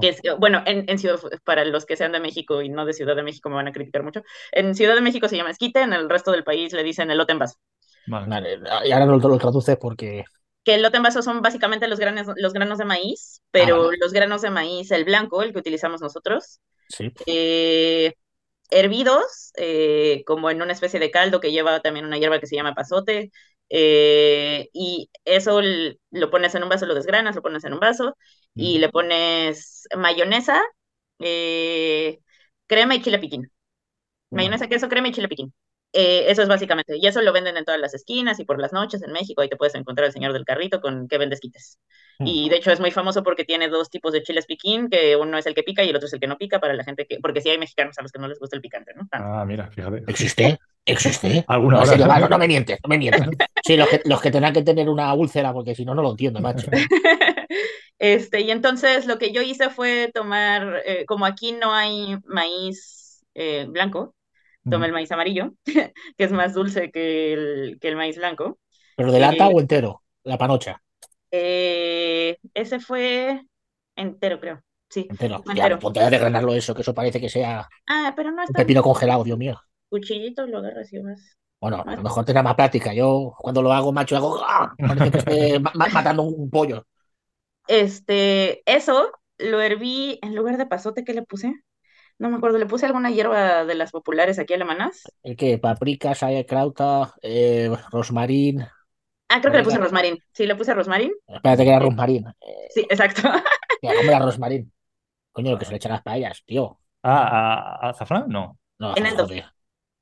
[0.00, 2.92] Que es, bueno, en, en Ciudad, para los que sean de México y no de
[2.92, 4.22] Ciudad de México me van a criticar mucho.
[4.52, 7.32] En Ciudad de México se llama esquite, en el resto del país le dicen elote
[7.32, 7.58] en vaso.
[8.06, 8.26] Vale.
[8.26, 10.24] Vale, y ahora lo, lo traduces porque
[10.64, 13.82] Que el elote en vaso son básicamente los granos, los granos de maíz, pero Ah,
[13.82, 13.96] vale.
[14.00, 17.12] los granos de maíz, el blanco, el que utilizamos nosotros, sí.
[17.26, 18.14] eh,
[18.70, 22.56] hervidos, eh, como en una especie de caldo que lleva también una hierba que se
[22.56, 23.32] llama pasote,
[23.70, 25.60] eh, y eso
[26.10, 28.16] lo pones en un vaso, lo desgranas, lo pones en un vaso,
[28.56, 30.62] y le pones mayonesa,
[31.20, 32.20] eh,
[32.68, 33.52] crema y chile piquín.
[34.30, 35.54] Mayonesa, queso, crema y chile piquín.
[35.98, 38.70] Eh, eso es básicamente, y eso lo venden en todas las esquinas y por las
[38.70, 41.78] noches en México, ahí te puedes encontrar el señor del carrito con que vende esquites.
[42.18, 42.26] Mm.
[42.26, 45.38] Y de hecho es muy famoso porque tiene dos tipos de chiles piquín, que uno
[45.38, 47.06] es el que pica y el otro es el que no pica para la gente
[47.06, 49.08] que, porque sí hay mexicanos a los que no les gusta el picante, ¿no?
[49.10, 49.26] Tanto.
[49.26, 50.04] Ah, mira, fíjate.
[50.06, 50.58] ¿Existe?
[50.84, 51.44] ¿Existe?
[51.48, 53.22] Alguna No, serio, no, no me mientes, no me mientes.
[53.64, 56.10] Sí, los que, los que tendrán que tener una úlcera, porque si no, no lo
[56.10, 56.68] entiendo, macho.
[57.98, 63.24] Este, y entonces lo que yo hice fue tomar, eh, como aquí no hay maíz
[63.32, 64.14] eh, blanco,
[64.68, 68.58] tomé el maíz amarillo, que es más dulce que el, que el maíz blanco.
[68.96, 70.02] ¿Pero de lata Eh, o entero?
[70.24, 70.82] La panocha,
[71.30, 73.42] Eh, ese fue
[73.96, 74.62] entero, creo.
[74.88, 75.36] Sí, entero.
[75.58, 75.78] Ya, entero.
[75.80, 78.82] ponte a desgranarlo eso, que eso parece que sea Ah, pero no un está pepino
[78.82, 79.60] congelado, Dios mío.
[79.88, 81.36] cuchillito, lo agarras y vas.
[81.60, 82.92] Bueno, a lo mejor tendrá más práctica.
[82.94, 84.40] Yo cuando lo hago, macho, hago...
[84.44, 84.76] ¡ah!
[84.84, 86.86] Parece que esté ma- ma- matando un pollo.
[87.66, 91.52] Este, eso lo herví en lugar de pasote que le puse.
[92.18, 95.02] No me acuerdo, le puse alguna hierba de las populares aquí alemanas.
[95.22, 95.58] ¿El qué?
[95.58, 96.80] Paprika, sauerkraut,
[97.22, 98.66] eh, rosmarín.
[99.28, 100.18] Ah, creo que le puse rosmarín.
[100.32, 101.12] Sí, le puse rosmarín.
[101.26, 102.26] Espérate que era rosmarín.
[102.40, 103.22] Eh, Sí, exacto.
[103.82, 104.72] mira, ¿cómo era rosmarín?
[105.32, 106.78] Coño, lo que se le echa a las paellas, tío.
[107.02, 108.24] Ah, ¿a, a azafrán?
[108.28, 108.58] No.
[108.78, 109.28] No, Eneldo.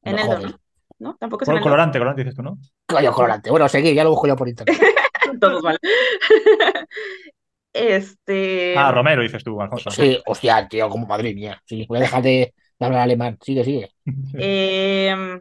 [0.02, 0.58] Eneldo.
[0.98, 1.16] ¿no?
[1.16, 2.58] Tampoco es Bueno, colorante, colorante dices tú, ¿no?
[2.86, 3.50] Coño, colorante.
[3.50, 4.78] Bueno, seguir, ya lo busco yo por internet.
[5.40, 5.78] Todos mal.
[7.74, 8.78] Este.
[8.78, 9.90] Ah, Romero, dices tú, Alfonso.
[9.90, 11.60] Sí, hostia, tío, como madre mía.
[11.66, 13.36] Sí, voy a dejar de, de hablar alemán.
[13.42, 13.90] Sigue, sigue.
[14.38, 15.40] Em,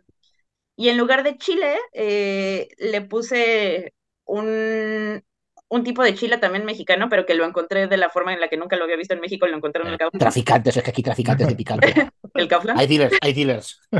[0.76, 3.94] y en lugar de chile, eh, le puse
[4.26, 5.24] un,
[5.68, 8.48] un tipo de chile también mexicano, pero que lo encontré de la forma en la
[8.48, 10.20] que nunca lo había visto en México, lo encontré en el Kaufland.
[10.20, 11.94] Traficantes, es que aquí traficantes de picante.
[12.34, 12.80] ¿El Kaufland?
[12.80, 13.80] Hay dealers, hay dealers.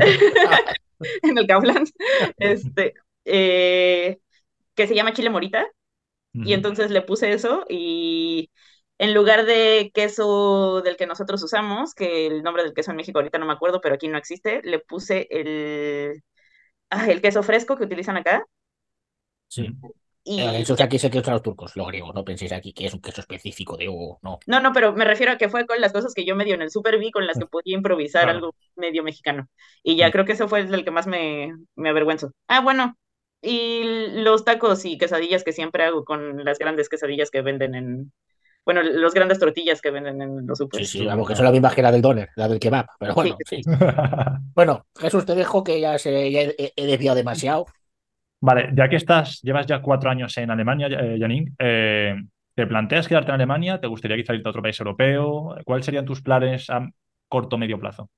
[1.22, 1.88] en el Kaufland.
[2.36, 4.18] Este, eh,
[4.74, 5.64] que se llama chile morita.
[6.42, 8.50] Y entonces le puse eso y
[8.98, 13.18] en lugar de queso del que nosotros usamos, que el nombre del queso en México
[13.18, 16.22] ahorita no me acuerdo, pero aquí no existe, le puse el,
[16.90, 18.44] ah, el queso fresco que utilizan acá.
[19.48, 19.66] Sí.
[20.24, 22.14] Y, Eh, Eso que aquí se que usan los turcos, los griegos.
[22.14, 24.38] No penséis aquí que es un queso específico de Hugo, no.
[24.46, 26.62] no, no, pero me refiero a que fue con las cosas que yo medio en
[26.62, 28.36] el super vi con las que podía improvisar Claro.
[28.36, 29.48] algo medio mexicano.
[29.82, 30.12] Y ya Mm.
[30.12, 32.32] creo que eso fue el que más me, me avergüenzo.
[32.48, 32.96] Ah, bueno,
[33.44, 38.12] y los tacos y quesadillas que siempre hago con las grandes quesadillas que venden en,
[38.64, 40.88] bueno, los grandes tortillas que venden en los Sí, supers.
[40.90, 42.86] sí, vamos, que son las mismas que la del doner, la del kebab.
[42.98, 43.62] Pero bueno, sí.
[44.54, 47.66] Bueno, Jesús, te dejo que ya, se, ya he, he desviado demasiado.
[48.40, 52.14] Vale, ya que estás, llevas ya cuatro años en Alemania, eh, Janine, eh,
[52.54, 53.80] ¿te planteas quedarte en Alemania?
[53.80, 55.56] ¿Te gustaría quizá irte a otro país europeo?
[55.64, 56.86] ¿Cuáles serían tus planes a
[57.28, 58.10] corto o medio plazo?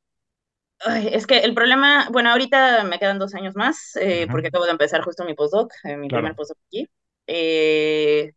[0.81, 4.65] Ay, es que el problema, bueno, ahorita me quedan dos años más, eh, porque acabo
[4.67, 6.23] de empezar justo mi postdoc, eh, mi Claro.
[6.23, 6.89] primer postdoc aquí.
[7.27, 8.33] Eh,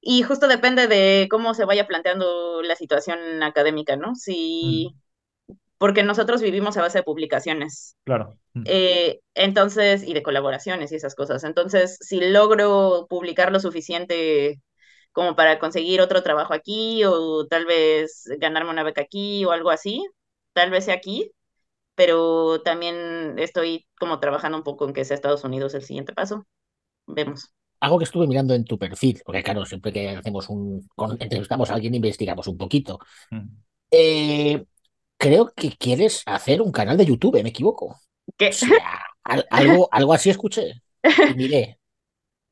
[0.00, 4.14] y justo depende de cómo se vaya planteando la situación académica, ¿no?
[4.14, 4.94] Si,
[5.78, 7.96] porque nosotros vivimos a base de publicaciones.
[8.04, 8.38] Claro.
[8.54, 8.64] Mm.
[9.34, 11.44] Entonces, y de colaboraciones y esas cosas.
[11.44, 14.60] Entonces, si logro publicar lo suficiente
[15.12, 19.70] como para conseguir otro trabajo aquí o tal vez ganarme una beca aquí o algo
[19.70, 20.04] así,
[20.52, 21.30] tal vez sea aquí,
[21.94, 26.46] pero también estoy como trabajando un poco en que sea Estados Unidos el siguiente paso.
[27.06, 27.52] Vemos.
[27.80, 31.70] Algo que estuve mirando en tu perfil, porque claro, siempre que hacemos un, con- entrevistamos
[31.70, 32.98] a alguien, investigamos un poquito.
[33.30, 33.46] Mm.
[33.90, 34.64] Eh,
[35.18, 38.00] creo que quieres hacer un canal de YouTube, ¿me equivoco?
[38.36, 38.48] ¿Qué?
[38.48, 40.82] O sea, al- algo, algo así escuché
[41.30, 41.78] y miré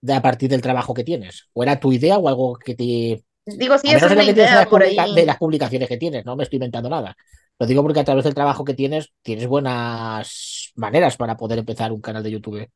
[0.03, 1.49] de a partir del trabajo que tienes.
[1.55, 3.25] ¿O era tu idea o algo que te...
[3.47, 5.15] Digo, sí, es de idea las, por publica- ahí.
[5.15, 7.17] de las publicaciones que tienes, no me estoy inventando nada.
[7.63, 11.93] Lo digo porque a través del trabajo que tienes, tienes buenas maneras para poder empezar
[11.93, 12.69] un canal de YouTube.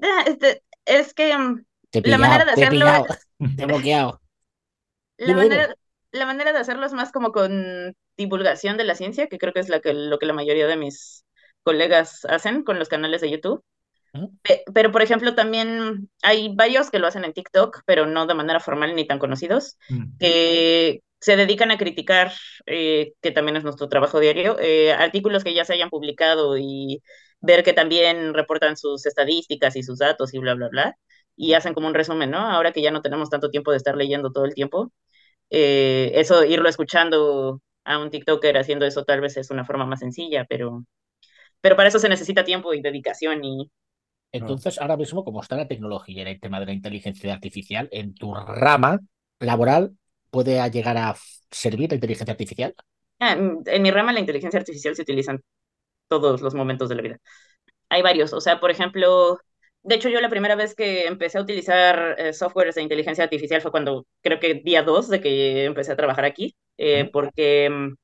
[0.00, 3.06] Ah, este, es que mm, Te La manera de te he hacerlo pillado,
[3.56, 4.20] te he bloqueado.
[5.18, 5.56] La Dime, dime.
[5.56, 5.74] manera,
[6.12, 9.60] la manera de hacerlo es más como con divulgación de la ciencia, que creo que
[9.60, 11.24] es la que, lo que la mayoría de mis
[11.64, 13.64] colegas hacen con los canales de YouTube.
[14.74, 18.60] Pero, por ejemplo, también hay varios que lo hacen en TikTok, pero no de manera
[18.60, 20.16] formal ni tan conocidos, Mm.
[20.18, 22.32] que se dedican a criticar,
[22.66, 27.02] eh, que también es nuestro trabajo diario, eh, artículos que ya se hayan publicado y
[27.40, 30.96] ver que también reportan sus estadísticas y sus datos y bla, bla, bla,
[31.36, 32.38] y hacen como un resumen, ¿no?
[32.38, 34.92] Ahora que ya no tenemos tanto tiempo de estar leyendo todo el tiempo,
[35.50, 40.00] eh, eso, irlo escuchando a un TikToker haciendo eso tal vez es una forma más
[40.00, 40.84] sencilla, pero,
[41.60, 43.70] pero para eso se necesita tiempo y dedicación y
[44.32, 48.14] Entonces, ahora mismo, como está la tecnología y el tema de la inteligencia artificial, en
[48.14, 49.00] tu rama
[49.40, 49.92] laboral,
[50.30, 51.16] ¿puede llegar a
[51.50, 52.74] servir la inteligencia artificial?
[53.18, 55.42] Ah, en en mi rama la inteligencia artificial se utiliza en
[56.08, 57.18] todos los momentos de la vida.
[57.90, 59.38] Hay varios, o sea, por ejemplo,
[59.82, 63.62] de hecho yo la primera vez que empecé a utilizar eh, softwares de inteligencia artificial
[63.62, 67.94] fue cuando creo que día dos de que empecé a trabajar aquí, eh, porque mm,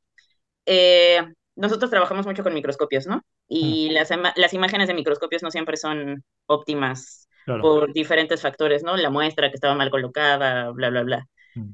[0.66, 1.22] eh,
[1.56, 3.22] nosotros trabajamos mucho con microscopios, ¿no?
[3.48, 7.70] Y las, las imágenes de microscopios no siempre son óptimas Claro.
[7.70, 8.96] por diferentes factores, ¿no?
[8.96, 11.26] La muestra que estaba mal colocada, bla, bla, bla.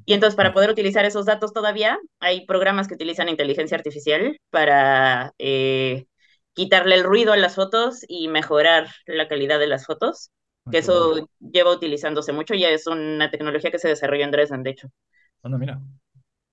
[0.05, 5.33] Y entonces, para poder utilizar esos datos todavía, hay programas que utilizan inteligencia artificial para
[5.39, 6.07] eh,
[6.55, 10.31] quitarle el ruido a las fotos y mejorar la calidad de las fotos,
[10.71, 11.09] que Ah, bueno.
[11.09, 14.89] eso lleva utilizándose mucho, ya es una tecnología que se desarrolló en Dresden, de hecho.
[15.43, 15.81] Anda, mira.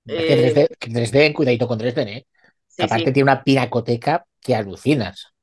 [0.08, 2.28] Es que Eh, 3D, que 3D, cuidadito con 3D, ¿eh?
[2.68, 3.14] sí, Aparte sí.
[3.14, 5.34] tiene una pinacoteca que alucinas.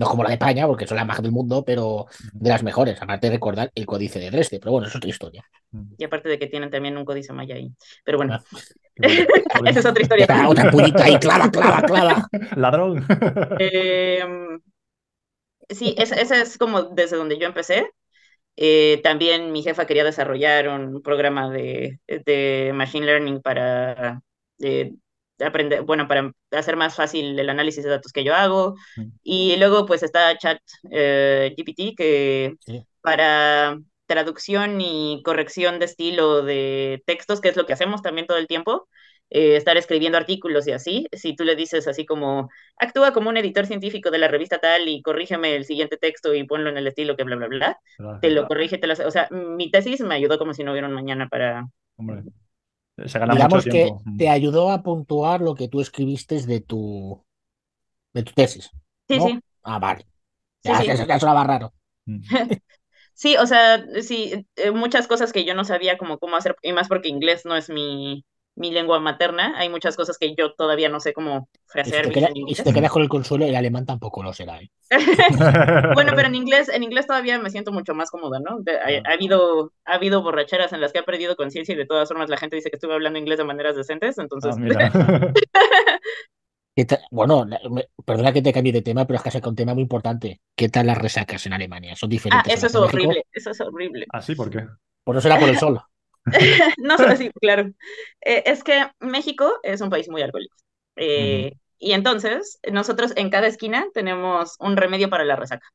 [0.00, 3.00] No como la de España, porque son las más del mundo, pero de las mejores.
[3.00, 4.58] Aparte de recordar el códice de Dresde.
[4.58, 5.44] Pero bueno, es otra historia.
[5.98, 7.70] Y aparte de que tienen también un códice maya ahí.
[8.04, 8.40] Pero bueno, Ah,
[9.66, 10.24] esa es otra historia.
[10.24, 12.28] Otra, otra puñita ahí, clava, clava, clava.
[12.56, 13.04] Ladrón.
[13.58, 14.24] Eh,
[15.68, 17.90] sí, es- ese es como desde donde yo empecé.
[18.56, 24.22] Eh, también mi jefa quería desarrollar un programa de, de Machine Learning para
[24.60, 24.92] eh,
[25.40, 28.74] aprender, bueno, para hacer más fácil el análisis de datos que yo hago.
[28.96, 29.06] Mm.
[29.22, 32.84] Y luego pues está Chat eh, GPT que Sí.
[33.00, 38.38] para traducción y corrección de estilo de textos, que es lo que hacemos también todo
[38.38, 38.88] el tiempo,
[39.30, 43.36] eh, estar escribiendo artículos y así, si tú le dices así como, actúa como un
[43.36, 46.88] editor científico de la revista tal y corrígeme el siguiente texto y ponlo en el
[46.88, 47.78] estilo que bla, bla, bla,
[48.20, 48.94] te lo corrige, te lo.
[48.94, 51.64] O sea, mi tesis me ayudó como si no hubiera un mañana para,
[51.96, 52.24] Hombre.
[53.06, 54.02] Se gana Digamos mucho que tiempo.
[54.16, 57.24] Te ayudó a puntuar lo que tú escribiste de tu,
[58.14, 58.70] de tu tesis.
[59.08, 59.26] Sí, ¿no?
[59.26, 60.06] sí, Ah, vale.
[60.64, 60.86] Ya, sí.
[61.06, 61.74] ya sonaba raro.
[63.14, 66.72] Sí, o sea, sí, eh, muchas cosas que yo no sabía como cómo hacer, y
[66.72, 68.24] más porque inglés no es mi,
[68.56, 72.04] mi lengua materna, hay muchas cosas que yo todavía no sé cómo Y si, frasear
[72.04, 74.60] te queda- y si te quedas con el consuelo, el alemán tampoco lo será.
[74.60, 74.70] ¿eh?
[75.94, 78.58] Bueno, pero en inglés, en inglés todavía me siento mucho más cómoda, ¿no?
[78.60, 81.86] De- ha, ha habido, ha habido borracheras en las que he perdido conciencia y de
[81.86, 84.90] todas formas la gente dice que estuve hablando inglés de maneras decentes, entonces Ah, mira.
[86.76, 87.46] ¿Qué tal- Bueno,
[88.04, 90.40] perdona que te cambie de tema, pero es que has sacado un tema muy importante.
[90.56, 91.96] ¿Qué tal las resacas en Alemania?
[91.96, 92.86] ¿Son Ah, diferentes a eso es México?
[92.94, 94.06] horrible, eso es horrible.
[94.12, 94.34] ¿Ah, sí?
[94.34, 94.66] ¿Por qué?
[95.04, 95.80] Por eso será por el sol.
[96.78, 97.70] No sé si, claro.
[98.20, 100.56] Eh, es que México es un país muy alcohólico.
[100.96, 105.66] Eh, Y entonces, nosotros en cada esquina tenemos un remedio para la resaca.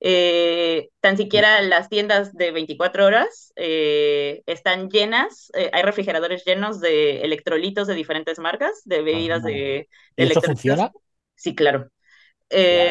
[0.00, 6.80] Eh, tan siquiera las tiendas de 24 horas eh, están llenas, eh, hay refrigeradores llenos
[6.80, 10.42] de electrolitos de diferentes marcas, de bebidas de, de ¿Y eso electrolitos.
[10.42, 10.92] funciona?
[11.36, 11.90] Sí, claro.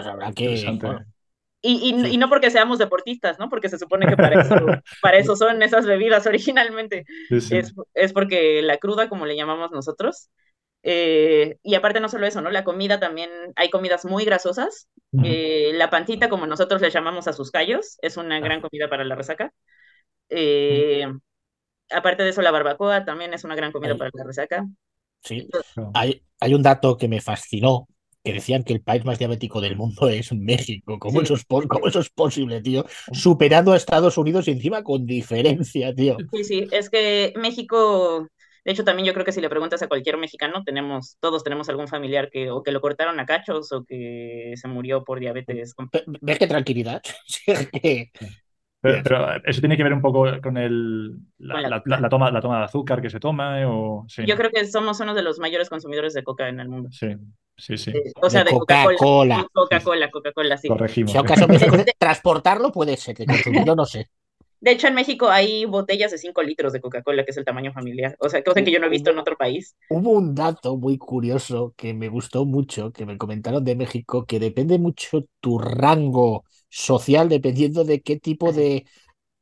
[0.06, 0.78] Habrá que.
[0.78, 0.86] Interesante.
[0.86, 1.06] bueno,
[1.62, 2.14] y, y- Sí.
[2.14, 3.50] y no porque seamos deportistas, ¿no?
[3.50, 4.56] Porque se supone que para eso,
[5.02, 7.06] para eso son esas bebidas originalmente.
[7.30, 7.56] Sí, sí.
[7.58, 10.30] Es, es porque la cruda, como le llamamos nosotros,
[10.84, 12.50] eh, y aparte no solo eso, ¿no?
[12.52, 14.88] La comida también, hay comidas muy grasosas.
[15.12, 15.26] Ujú.
[15.26, 19.04] Eh, la pancita, como nosotros le llamamos a sus callos, es una gran comida para
[19.04, 19.52] la resaca.
[20.30, 21.08] Eh,
[21.92, 23.98] aparte de eso, la barbacoa también es una gran comida Ay.
[23.98, 24.66] para la resaca.
[25.24, 25.48] sí.
[25.52, 25.92] Claro.
[25.94, 27.88] Hay, hay un dato que me fascinó,
[28.28, 31.00] que decían que el país más diabético del mundo es México.
[31.00, 31.26] ¿Cómo, Sí.
[31.26, 32.86] eso, es, cómo eso es posible, tío?
[33.12, 36.18] Superando a Estados Unidos y encima con diferencia, tío.
[36.32, 38.28] Sí, sí, es que México,
[38.66, 41.70] de hecho también yo creo que si le preguntas a cualquier mexicano, tenemos, todos tenemos
[41.70, 45.74] algún familiar que o que lo cortaron a cachos o que se murió por diabetes.
[45.94, 47.02] Ve- ¿Ves qué tranquilidad?
[48.84, 52.00] Que- Pero, eso tiene que ver un poco con el, la, Con la- la- la-
[52.00, 53.66] la toma, la toma de azúcar que se toma, ¿eh?
[53.68, 56.70] o sí, Yo creo que somos uno de los mayores consumidores de coca en el
[56.70, 56.90] mundo.
[56.92, 57.08] Sí,
[57.58, 57.92] sí, sí.
[57.92, 59.48] Eh, o sea, De de Coca-Cola.
[59.52, 60.12] Coca-Cola.
[60.12, 60.68] Coca-Cola, sí.
[60.68, 61.12] Corregimos.
[61.12, 64.10] Si acaso México, transportarlo puede ser, de consumirlo no sé.
[64.60, 67.72] De hecho, en México hay botellas de 5 litros de Coca-Cola, que es el tamaño
[67.74, 68.16] familiar.
[68.20, 69.76] O sea, cosa que yo no he visto en otro país.
[69.90, 74.40] Hubo un dato muy curioso que me gustó mucho, que me comentaron de México, que
[74.40, 78.86] depende mucho tu rango social dependiendo de qué tipo de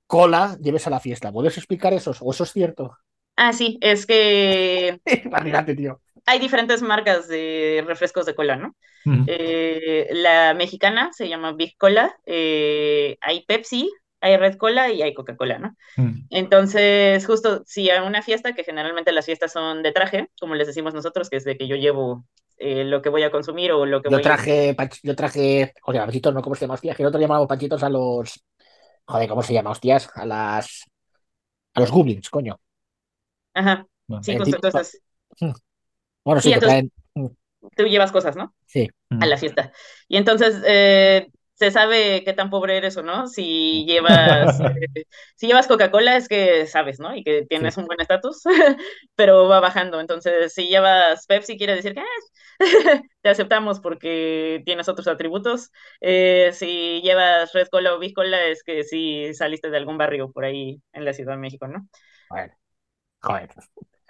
[0.07, 1.32] cola lleves a la fiesta.
[1.32, 2.13] ¿Puedes explicar eso?
[2.21, 2.97] ¿O eso es cierto?
[3.36, 5.99] Ah, sí, es que Imagínate, tío.
[6.26, 8.76] hay diferentes marcas de refrescos de cola, ¿no?
[9.28, 15.13] Eh, la mexicana se llama Big Cola, eh, hay Pepsi, hay Red Cola y hay
[15.13, 15.76] Coca-Cola, ¿no?
[15.97, 16.28] Mm.
[16.30, 20.67] Entonces, justo si a una fiesta, que generalmente las fiestas son de traje, como les
[20.67, 22.26] decimos nosotros, que es de que yo llevo
[22.58, 24.24] eh, lo que voy a consumir o lo que Yo voy a...
[24.24, 26.76] traje, pach- yo traje, o sea, panchitos, no, ¿cómo se llama?
[26.76, 28.43] Hostias, que nosotros llamábamos panchitos a los,
[29.06, 29.72] joder, ¿cómo se llama?
[29.72, 30.84] Hostias, a las,
[31.74, 32.60] a los goblins, coño.
[33.53, 34.24] Ajá, Bueno.
[34.24, 35.01] sí, Eh, justo, tipo- entonces
[36.24, 37.36] Bueno, sí, Sí, entonces- traen,
[37.76, 38.53] tú llevas cosas, ¿no?
[38.66, 38.88] sí.
[39.10, 39.24] Mm.
[39.24, 39.72] A la fiesta.
[40.08, 43.28] Y entonces eh, se sabe qué tan pobre eres o no.
[43.28, 44.60] Si llevas,
[44.95, 47.16] eh, si llevas Coca-Cola es que sabes, ¿no?
[47.16, 48.43] Y que tienes un buen estatus,
[49.16, 49.99] pero va bajando.
[49.99, 52.06] Entonces, si llevas Pepsi, quiere decir que eh,
[53.22, 55.72] te aceptamos porque tienes otros atributos.
[56.01, 60.32] Eh, si llevas Red Cola o Big Cola es que sí saliste de algún barrio
[60.32, 61.88] por ahí en la Ciudad de México, ¿no?
[62.30, 62.51] Joder.
[63.22, 63.49] Joder.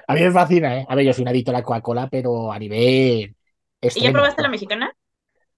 [0.08, 0.86] A mí me fascina, ¿eh?
[0.89, 3.36] A ver, yo soy un adicto a la Coca-Cola, pero a nivel
[3.93, 4.12] ¿Y ya extremo.
[4.12, 4.93] probaste la mexicana?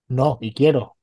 [0.09, 0.96] No, y quiero.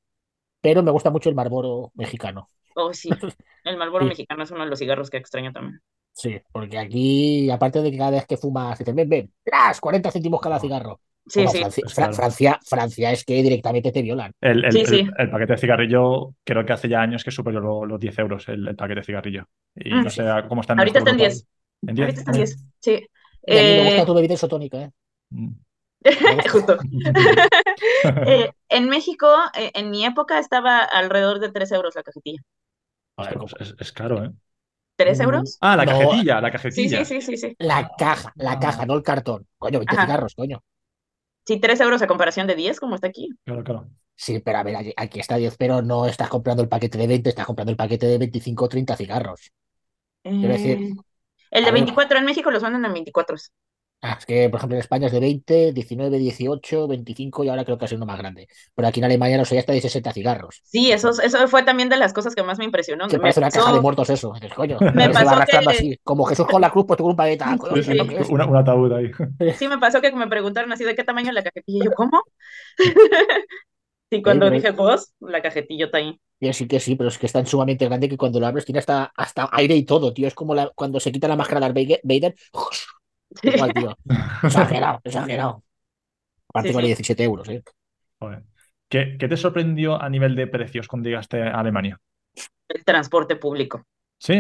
[0.65, 2.49] Pero me gusta mucho el Marlboro mexicano.
[2.75, 3.09] Oh, sí.
[3.65, 4.09] El Marlboro Sí.
[4.09, 5.81] mexicano es uno de los cigarros que extraño también.
[6.12, 9.81] Sí, porque aquí, aparte de que cada vez que fumas, te dicen, ven, ven, ¡tras!
[9.81, 11.01] 40 céntimos cada cigarro.
[11.27, 11.59] Sí, Bueno, sí.
[11.61, 12.12] Francia, pues Fra-.
[12.12, 14.33] Francia, Francia es que directamente te violan.
[14.41, 15.07] El, el- Sí, el- sí.
[15.19, 18.49] el paquete de cigarrillo creo que hace ya años que superó lo- los 10 euros
[18.49, 19.45] el, el paquete de cigarrillo.
[19.77, 20.03] Y Mm.
[20.05, 21.47] no sé cómo está en Ahorita está nuestro en Europa.
[21.81, 21.89] 10.
[21.89, 22.05] ¿En 10?
[22.07, 22.65] Ahorita está en 10.
[22.81, 22.91] Sí.
[23.47, 24.91] Y a mí me Eh, gusta tu bebida isotónica, ¿eh?
[25.31, 25.49] Mm.
[26.53, 26.77] Justo.
[28.27, 32.43] Eh, en México, eh, en mi época, estaba alrededor de 3 euros la cajetilla.
[33.16, 34.31] Joder, Ostras, es, es caro, ¿eh?
[34.97, 35.61] ¿3 Mm, euros?
[35.61, 35.93] Ah, la No.
[35.97, 36.91] cajetilla, la Sí, cajetilla.
[36.91, 37.57] sí, sí, sí, sí.
[37.59, 39.47] La caja, la caja, no el cartón.
[39.59, 39.99] Coño, 20 Ajá.
[39.99, 40.62] cigarros, coño.
[41.47, 43.31] Sí, 3 euros a comparación de 10, como está aquí.
[43.45, 43.91] Claro, claro.
[44.16, 47.29] Sí, pero a ver, aquí- está 10, pero no estás comprando el paquete de 20,
[47.31, 49.53] estás comprando el paquete de 25 o 30 cigarros.
[50.41, 50.95] Quiero decir, Eh,
[51.51, 51.91] el de a ver.
[51.95, 53.37] 24 en México los venden en 24.
[54.07, 57.64] Ah, es que, por ejemplo, en España es de 20, 19, 18, 25 y ahora
[57.64, 58.48] creo que ha sido uno más grande.
[58.74, 60.61] Pero aquí en Alemania no sé, ya está de 60 cigarros.
[60.62, 63.09] Sí, eso, eso fue también de las cosas que más me impresionó.
[63.09, 64.32] Que Me parece una caja pasó- de muertos eso.
[64.34, 65.98] Dices, coño, Me se va pasó arrastrando que- así.
[66.05, 67.44] Como Jesús con la cruz, pues con un paquete.
[67.59, 67.98] Coño, Sí,
[68.28, 69.11] una- un ataúd ahí.
[69.59, 71.84] Sí, me pasó que me preguntaron así de qué tamaño la cajetilla.
[71.84, 72.22] Y yo, ¿cómo?
[74.11, 76.20] Y cuando dije vos, la cajetilla está ahí.
[76.38, 78.64] Y sí que sí, pero es que es tan sumamente grande que cuando lo abres
[78.64, 80.28] tiene hasta, hasta aire y todo, tío.
[80.28, 82.34] Es como la- cuando se quita la máscara de Darth Vader.
[83.43, 83.97] Igual, tío.
[84.45, 85.64] Exagerado, exagerado.
[86.49, 86.89] Aparte Sí, vale sí.
[86.89, 87.62] 17 euros, ¿eh?
[88.20, 88.45] Joder.
[88.89, 92.01] ¿Qué, qué te sorprendió a nivel de precios cuando llegaste a Alemania?
[92.68, 93.87] El transporte público.
[94.18, 94.35] Sí.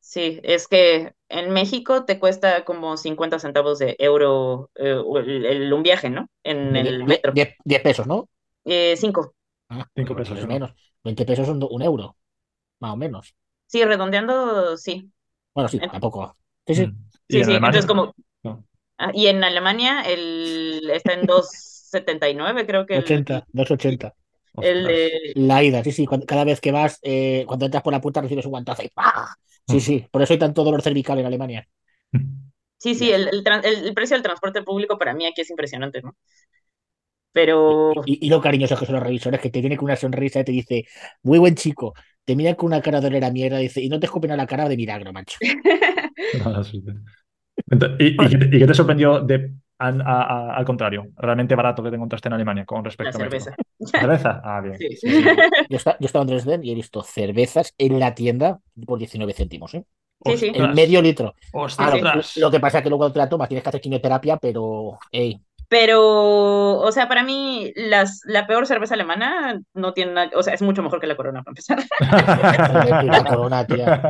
[0.00, 5.72] Sí, es que en México te cuesta como 50 centavos de euro eh, el, el-
[5.72, 6.28] un viaje, ¿no?
[6.42, 7.32] En el Die- metro.
[7.34, 8.28] die- 10 pesos, ¿no?
[8.64, 9.34] Eh, cinco.
[9.68, 10.52] Ah, Cinco pesos, es ¿no?
[10.54, 10.70] menos.
[11.04, 12.16] 20 pesos son un euro,
[12.80, 13.34] más o menos.
[13.66, 15.10] Sí, redondeando, sí.
[15.54, 16.36] Bueno, sí, En- tampoco.
[16.66, 16.86] Sí, sí.
[16.86, 17.04] Mm.
[17.28, 17.50] ¿Y Sí, en sí.
[17.50, 17.62] Alemania?
[17.64, 18.14] Entonces, como.
[18.42, 18.64] No.
[18.98, 24.14] ah, y en Alemania el, está en 2.79, creo que el, 80, 2,80.
[24.60, 26.06] el de- La ida, sí, sí.
[26.06, 28.88] cuando- cada vez que vas, eh, cuando entras por la puerta recibes un guantazo y
[28.90, 29.34] ¡pah!
[29.66, 30.06] Sí, sí.
[30.10, 31.68] Por eso hay tanto dolor cervical en Alemania.
[32.78, 36.02] Sí, sí, el, el, tran- el- precio del transporte público para mí aquí es impresionante,
[36.02, 36.16] ¿no?
[37.32, 37.56] Pero
[38.04, 40.44] Y, y lo cariñosos que son los revisores, que te viene con una sonrisa y
[40.44, 40.84] te dice,
[41.22, 41.94] muy buen chico,
[42.24, 44.46] te mira con una cara de olera mierda dice, y no te escupen a la
[44.46, 45.38] cara de milagro, macho.
[47.98, 51.82] ¿Y, y qué te, y qué te sorprendió de, a- a- al contrario, realmente barato
[51.82, 53.50] que te encontraste en Alemania con la respecto a México?
[53.50, 53.56] cerveza.
[53.78, 54.40] ¿La cerveza?
[54.44, 54.78] Ah, bien.
[54.78, 54.96] Sí.
[54.96, 55.24] Sí, sí.
[55.68, 58.98] Yo, esta- yo he estado en Dresden y he visto cervezas en la tienda por
[58.98, 59.84] 19 céntimos, ¿eh?
[60.24, 60.52] Sí, sí.
[60.54, 61.34] El medio litro.
[62.36, 65.40] Lo, que pasa es que luego te la tomas tienes que hacer quimioterapia, pero, ey,
[65.68, 70.54] Pero, o sea, para mí las, la peor cerveza alemana no tiene nada, o sea,
[70.54, 71.82] es mucho mejor que la Corona, para empezar.
[73.06, 74.02] la corona, tía.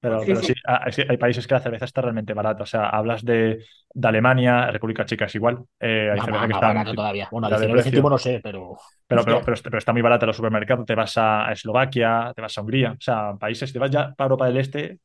[0.00, 0.46] Pero, Sí, pero sí.
[0.46, 2.62] sí, ah, hay países que la cerveza está realmente barata.
[2.62, 5.64] O sea, hablas de, de Alemania, República Checa es igual.
[5.80, 7.28] eh, hay Más, cerveza más- que está, barato todavía.
[7.30, 7.82] Bueno, ya de 19 precio.
[7.82, 8.78] céntimos no sé, pero...
[9.06, 10.86] pero, pero, pero, pero está muy barata en los supermercados.
[10.86, 12.92] Te vas a, a Eslovaquia, te vas a Hungría.
[12.92, 15.00] O sea, países, te vas ya para Europa del Este,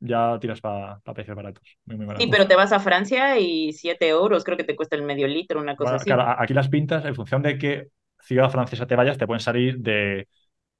[0.00, 1.78] ya tiras para precios baratos.
[1.86, 4.96] Muy, muy Sí, pero te vas a Francia y 7 euros, creo que te cuesta
[4.96, 6.16] el medio litro, una cosa Bueno, así.
[6.16, 7.88] claro, a- aquí las pintas, en función de qué
[8.20, 10.28] ciudad francesa te vayas, te pueden salir de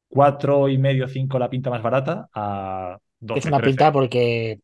[0.08, 2.98] cuatro y medio, cinco la pinta más barata a
[3.32, 3.70] Es 12, una 13.
[3.70, 4.60] pinta porque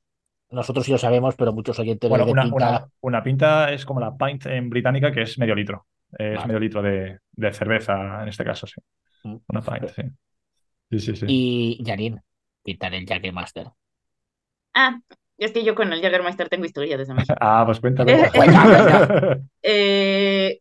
[0.51, 2.57] nosotros sí lo sabemos, pero muchos oyentes Bueno, de una, pinta...
[2.57, 5.87] una, una pinta es como la pint en británica, que es medio litro.
[6.13, 6.47] Es Vale.
[6.47, 8.81] medio litro de, de cerveza, en este caso, sí.
[9.23, 9.37] Mm.
[9.49, 10.03] Una pint, sí.
[10.91, 11.27] Sí, sí, sí.
[11.29, 12.23] Y Janine,
[12.65, 13.69] pintar el Jagermaster.
[14.75, 15.01] Ah,
[15.39, 17.35] es que yo con el Jägermeister tengo historia desde México.
[17.41, 18.13] Ah, pues cuéntame.
[18.13, 20.61] Eh, Cuenta, Eh,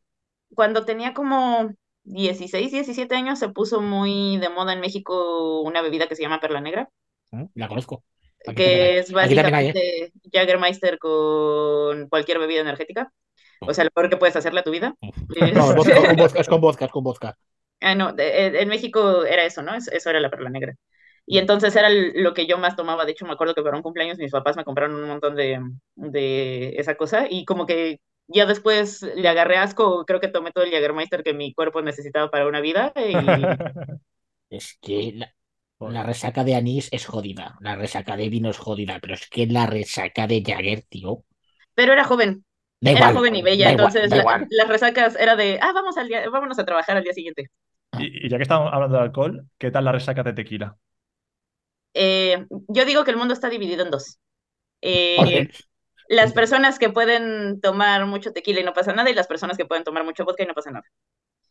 [0.56, 1.72] cuando tenía como
[2.04, 6.40] 16, 17 años se puso muy de moda en México una bebida que se llama
[6.40, 6.90] Perla Negra.
[7.56, 8.04] La conozco.
[8.46, 9.12] Aquí que es ¿eh?
[9.12, 13.12] básicamente Jägermeister con cualquier bebida energética.
[13.66, 14.96] O sea, lo peor que puedes hacerle a tu vida.
[15.54, 17.38] No, es vodka, con vodka, es con vodka, es con vodka.
[17.82, 19.74] Ah, no, eh, en México era eso, ¿no?
[19.76, 20.76] Es- Eso era la perla negra.
[21.26, 23.06] Y entonces era lo que yo más tomaba.
[23.06, 25.60] De hecho, me acuerdo que para un cumpleaños mis papás me compraron un montón de,
[25.96, 30.64] de esa cosa y como que ya después le agarré asco, creo que tomé todo
[30.64, 33.50] el Jägermeister que mi cuerpo necesitaba para una vida y
[34.50, 35.34] Es que la,
[35.80, 39.48] la resaca de anís es jodida, la resaca de vino es jodida, pero es que
[39.48, 41.26] la resaca de Jagger, tío,
[41.76, 42.46] Pero era joven,
[42.82, 45.98] da era igual, joven y bella, igual, entonces la- las resacas era de, ah, vamos
[45.98, 47.50] al día, vámonos a trabajar al día siguiente.
[47.96, 50.78] Y, y ya que estamos hablando de alcohol, ¿qué tal la resaca de tequila?
[51.94, 54.20] Eh, yo digo que el mundo está dividido en dos.
[54.82, 55.48] Eh,
[56.10, 59.66] las personas que pueden tomar mucho tequila y no pasa nada, y las personas que
[59.66, 60.86] pueden tomar mucho vodka y no pasa nada.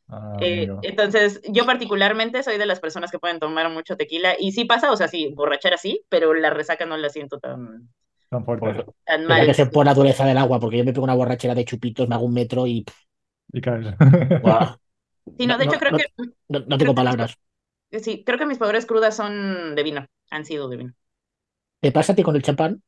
[0.08, 4.52] Ah, Eh, entonces, yo particularmente soy de las personas que pueden tomar mucho tequila, y
[4.52, 7.88] sí pasa, o sea, sí, borrachera sí, pero la resaca no la siento tan,
[8.30, 8.62] Tan fuerte.
[8.62, 9.46] Pues, tan mal.
[9.46, 12.08] que ser por la dureza del agua, porque yo me pego una borrachera de chupitos,
[12.08, 12.84] me hago un metro y
[13.52, 13.86] Y caes.
[15.38, 16.04] Sí, no, de no, hecho, creo no, que,
[16.48, 17.38] no- no tengo palabras.
[18.02, 20.94] sí, creo que mis peores crudas son de vino, han sido de vino.
[21.80, 22.82] ¿Te pasa a ti con el champán?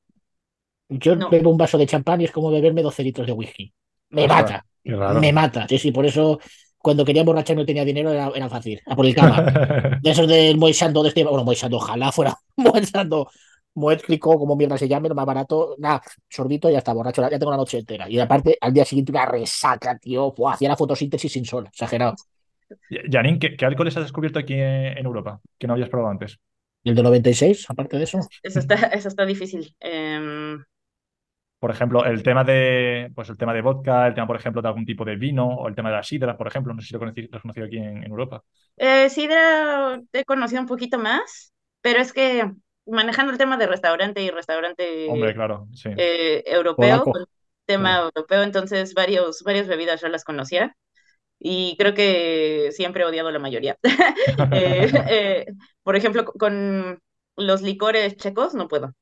[0.88, 1.30] Yo No.
[1.30, 3.72] bebo un vaso de champán y es como beberme 12 litros de whisky.
[4.10, 4.66] Me mata,
[5.06, 5.66] me mata.
[5.68, 6.40] Sí, sí, por eso
[6.80, 9.42] cuando quería emborracharme y no tenía dinero era, era fácil, a por el cama.
[10.02, 13.28] De esos del Moisando, de este, bueno, Moisando, ojalá fuera Moisando,
[13.74, 17.22] Moet Clicó, como mierda se llame, lo más barato, nada, sorbito y ya está, borracho,
[17.22, 18.08] ya tengo la noche entera.
[18.08, 22.14] Y aparte, al día siguiente una resaca, tío, Buah, hacía la fotosíntesis sin sol, exagerado.
[23.10, 26.38] Janine, ¿qué, qué alcoholes has descubierto aquí en, en Europa que no habías probado antes?
[26.82, 28.20] ¿Y el de 96, aparte de eso?
[28.42, 29.74] Eso está, eso está difícil.
[29.80, 30.62] Em,
[31.60, 34.68] Por ejemplo, el tema de, pues el tema de vodka, el tema, por ejemplo, de
[34.68, 36.74] algún tipo de vino, o el tema de la sidra, por ejemplo.
[36.74, 37.04] No sé si lo,
[37.36, 38.42] has conocido aquí en, en Europa.
[38.76, 42.50] eh, sidra he conocido un poquito más, pero es que
[42.86, 45.90] manejando el tema de restaurante y restaurante Hombre, claro, sí.
[45.96, 47.12] eh, europeo,
[47.66, 50.76] tema europeo, entonces varios, varias bebidas yo las conocía
[51.38, 53.78] y creo que siempre he odiado la mayoría.
[55.10, 55.46] Eh,
[55.84, 57.00] por ejemplo, co- con
[57.36, 58.94] los licores checos no puedo.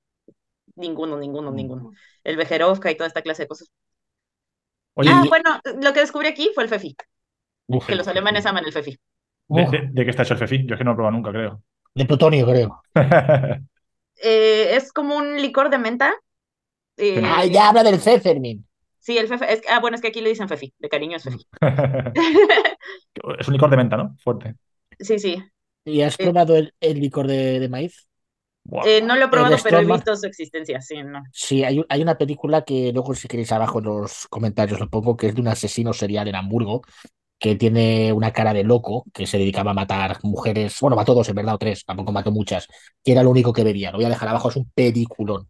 [0.78, 1.92] Ninguno, ninguno, ninguno.
[2.24, 3.70] El Bejerovka y toda esta clase de cosas.
[4.94, 6.96] Oye, Ah, y- bueno, lo que descubrí aquí fue el Fefi,
[7.68, 8.98] Uf, que los alemanes aman el Fefi.
[9.48, 10.66] ¿de, uf, de- de qué está hecho el fefi?
[10.66, 11.62] Yo es que no lo he probado nunca, creo.
[11.94, 12.82] de plutonio, creo.
[14.20, 16.12] Eh, es como un licor de menta
[16.96, 18.66] Eh, Ah, ya habla del Pfeffermin.
[18.98, 19.52] Sí, el Fefe.
[19.52, 21.46] Es, ah, bueno, es que aquí le dicen Fefi, de cariño es Fefi.
[23.38, 24.16] es un licor de menta, ¿no?
[24.22, 24.56] Fuerte.
[24.98, 25.42] Sí, sí.
[25.84, 26.24] ¿Y has Eh.
[26.24, 28.07] probado el, el licor de, de maíz?
[28.84, 31.22] Eh, no lo he probado, pero he visto su existencia, sí, no.
[31.30, 35.16] Sí, hay, hay una película que luego si queréis abajo en los comentarios lo pongo,
[35.16, 36.82] que es de un asesino serial en Hamburgo,
[37.38, 41.28] que tiene una cara de loco, que se dedicaba a matar mujeres, bueno, mató dos
[41.28, 42.68] en verdad, o tres, tampoco mató muchas,
[43.04, 43.92] que era lo único que bebía.
[43.92, 45.48] Lo voy a dejar abajo, es un peliculón.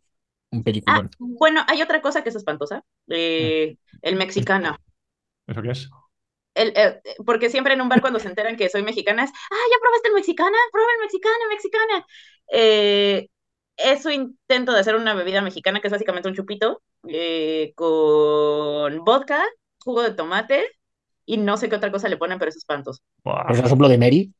[0.52, 1.10] Un Ah, peliculón.
[1.18, 2.84] bueno, hay otra cosa que es espantosa.
[3.08, 4.78] eh, el mexicano.
[5.46, 5.88] ¿Eso qué es?
[6.58, 9.66] El, eh, porque siempre en un bar cuando se enteran que soy mexicana es, ah,
[9.70, 10.58] ¿ya probaste el mexicana?
[10.72, 12.06] Prueba el mexicana, mexicana.
[12.52, 13.28] Eh,
[13.76, 19.04] es su intento de hacer una bebida mexicana que es básicamente un chupito eh, con
[19.04, 19.44] vodka,
[19.84, 20.68] jugo de tomate
[21.24, 23.00] y no sé qué otra cosa le ponen, pero es espantoso.
[23.50, 24.32] ¿Eso es un Bloody Mary?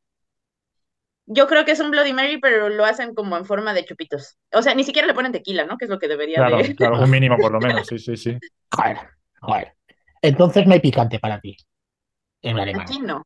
[1.27, 4.39] Yo creo que es un Bloody Mary, pero lo hacen como en forma de chupitos.
[4.53, 5.77] O sea, ni siquiera le ponen tequila, ¿no?
[5.77, 6.75] Que es lo que debería Claro, de...
[6.75, 8.37] claro, un mínimo por lo menos, sí, sí, sí.
[8.73, 8.97] Joder,
[9.41, 9.75] joder.
[10.21, 11.57] Entonces no hay picante para ti
[12.43, 12.85] en Alemania.
[12.85, 13.25] Aquí no.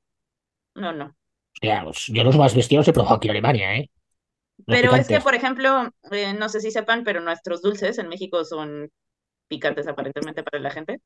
[0.75, 1.15] No, no.
[1.55, 3.91] Hostia, pues yo los más vestidos he probado aquí en Alemania, ¿eh?
[4.67, 8.09] Los Pero es que, por ejemplo, eh, no sé si sepan, pero nuestros dulces en
[8.09, 8.91] México son
[9.49, 11.01] picantes aparentemente para la gente.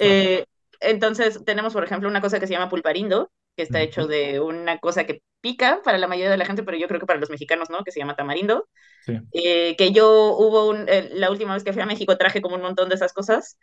[0.00, 0.44] Eh,
[0.80, 4.78] entonces, tenemos, por ejemplo, una cosa que se llama pulparindo, que está hecho de una
[4.80, 7.30] cosa que pica para la mayoría de la gente, pero yo creo que para los
[7.30, 8.68] mexicanos no, que se llama tamarindo.
[9.00, 9.18] Sí.
[9.32, 12.56] Eh, que yo hubo un, eh, la última vez que fui a México traje como
[12.56, 13.58] un montón de esas cosas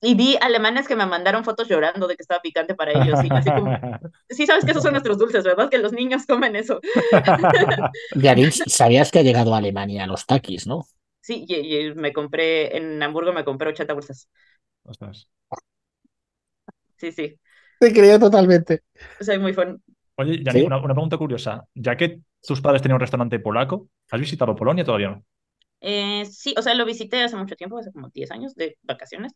[0.00, 3.22] y vi alemanes que me mandaron fotos llorando de que estaba picante para ellos.
[3.24, 3.72] Y así como,
[4.30, 5.70] sí sabes que esos son nuestros dulces, ¿verdad?
[5.70, 6.80] Que los niños comen eso.
[8.14, 10.86] Yarin, sabías que ha llegado a Alemania los takis, ¿no?
[11.20, 14.28] Sí, y, y me compré, en Hamburgo me compré 80 bolsas.
[14.84, 15.28] Ostras.
[16.96, 17.38] Sí, sí,
[17.80, 18.82] Te creo totalmente.
[19.20, 19.82] soy muy fan.
[20.16, 20.62] Oye, Yannick, ¿Sí?
[20.62, 21.64] una, una pregunta curiosa.
[21.74, 25.24] Ya que tus padres tenían un restaurante polaco, ¿has visitado Polonia todavía no?
[25.80, 29.32] Eh, sí, o sea, lo visité hace mucho tiempo, hace como 10 años de vacaciones,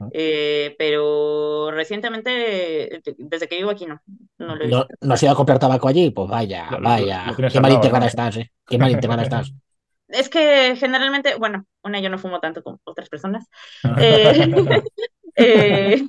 [0.00, 0.08] Ah.
[0.14, 4.00] eh, pero recientemente, desde que vivo aquí, no,
[4.38, 4.94] no lo he ¿No, visto.
[5.02, 6.10] ¿no has ido a comprar tabaco allí?
[6.10, 7.26] Pues vaya, Lo- lo- vaya.
[7.26, 8.52] lo tienes Qué al mal integrada estás, ¿eh?
[8.66, 9.52] Qué mal integrada estás.
[10.08, 13.46] Es que generalmente, bueno, una, yo no fumo tanto como otras personas.
[13.98, 14.32] Eh,
[15.36, 16.04] eh,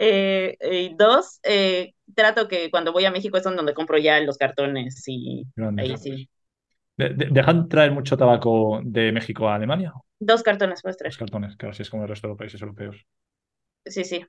[0.00, 4.38] eh, y dos, eh, trato que cuando voy a México es donde compro ya los
[4.38, 5.82] cartones y Grande.
[5.82, 6.28] ahí sí.
[6.96, 9.92] De- de- ¿Dejan traer mucho tabaco de México a Alemania?
[10.18, 11.12] Dos cartones puedes traer.
[11.12, 12.96] Los cartones, claro, así es como el resto de los países europeos.
[13.86, 14.24] Sí, sí.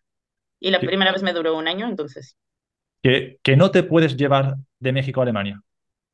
[0.59, 0.87] Y la Sí.
[0.87, 2.37] primera vez me duró un año, entonces.
[3.03, 5.61] Que, que no te puedes llevar de México a Alemania,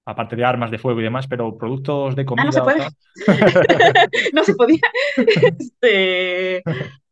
[0.06, 2.44] aparte de armas de fuego y demás, pero productos de comida.
[2.44, 2.88] Ah, no se puede.
[4.34, 4.80] no se podía.
[5.18, 6.64] Este,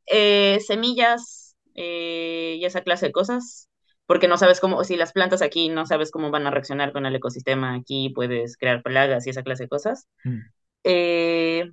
[0.08, 1.45] eh, semillas
[1.76, 3.70] eh, y esa clase de cosas,
[4.06, 7.06] porque no sabes cómo, si las plantas aquí no sabes cómo van a reaccionar con
[7.06, 10.08] el ecosistema aquí, puedes crear plagas y esa clase de cosas.
[10.24, 10.40] Mm.
[10.84, 11.72] Eh,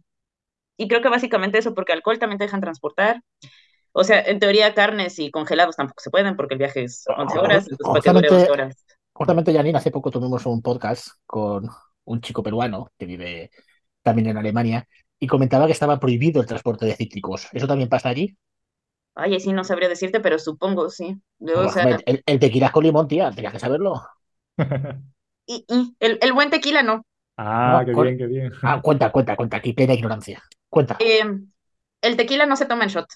[0.77, 3.23] y creo que básicamente eso, porque alcohol también te dejan transportar.
[3.93, 7.39] O sea, en teoría carnes y congelados tampoco se pueden porque el viaje es 11
[7.39, 8.87] horas, entonces para que dure Justamente- 11 horas.
[9.15, 11.69] Justamente, Janine, hace poco tuvimos un podcast con
[12.05, 13.51] un chico peruano que vive
[14.01, 14.89] también en Alemania
[15.19, 17.47] y comentaba que estaba prohibido el transporte de cítricos.
[17.53, 18.35] ¿Eso también pasa allí?
[19.15, 21.17] Ay, sí, no sabría decirte, pero supongo, sí.
[21.39, 24.03] Yo, o Buah, sea, hombre, el, el tequila con limón, tía, tenías que saberlo.
[25.47, 27.05] y, y el, el buen tequila no.
[27.37, 28.53] Ah, No, qué con- bien, qué bien.
[28.63, 30.43] Ah, cuenta, cuenta, cuenta, aquí plena ignorancia.
[30.69, 30.99] Cuenta.
[30.99, 31.23] Eh,
[32.03, 33.07] el tequila no se toma en shot.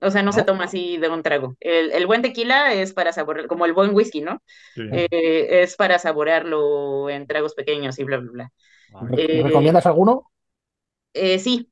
[0.00, 0.44] O sea, no se ¿No?
[0.44, 1.56] toma así de un trago.
[1.60, 4.42] El, el buen tequila es para saborear, como el buen whisky, ¿no?
[4.74, 4.82] Sí.
[4.90, 8.52] Eh, es para saborearlo en tragos pequeños y bla, bla, bla.
[8.92, 10.30] Ah, ¿Re- eh, ¿Recomiendas alguno?
[11.14, 11.70] Eh, sí,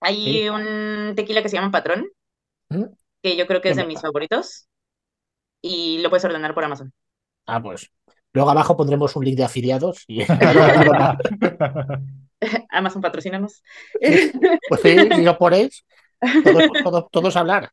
[0.00, 0.44] hay Sí.
[0.50, 2.06] un tequila que se llama Patrón,
[2.70, 2.94] ¿Mm?
[3.22, 4.68] Que yo creo que es de mis favoritos.
[5.62, 6.92] Y lo puedes ordenar por Amazon.
[7.46, 7.90] Ah, pues.
[8.32, 10.20] Luego abajo pondremos un link de afiliados y
[12.70, 13.62] Amazon patrocínanos.
[14.68, 15.84] pues sí, si lo ponéis,
[16.42, 17.70] todos, todos, hablar.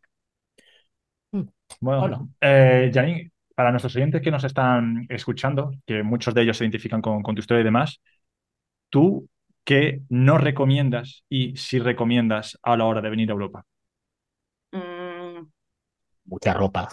[1.79, 2.29] Bueno, Bueno.
[2.41, 7.01] eh, Janine, para nuestros oyentes que nos están escuchando, que muchos de ellos se identifican
[7.01, 8.01] con, con tu historia y demás,
[8.89, 9.29] ¿tú
[9.65, 13.65] qué no recomiendas y si recomiendas a la hora de venir a Europa?
[16.25, 16.87] Mm, Mucha ropa.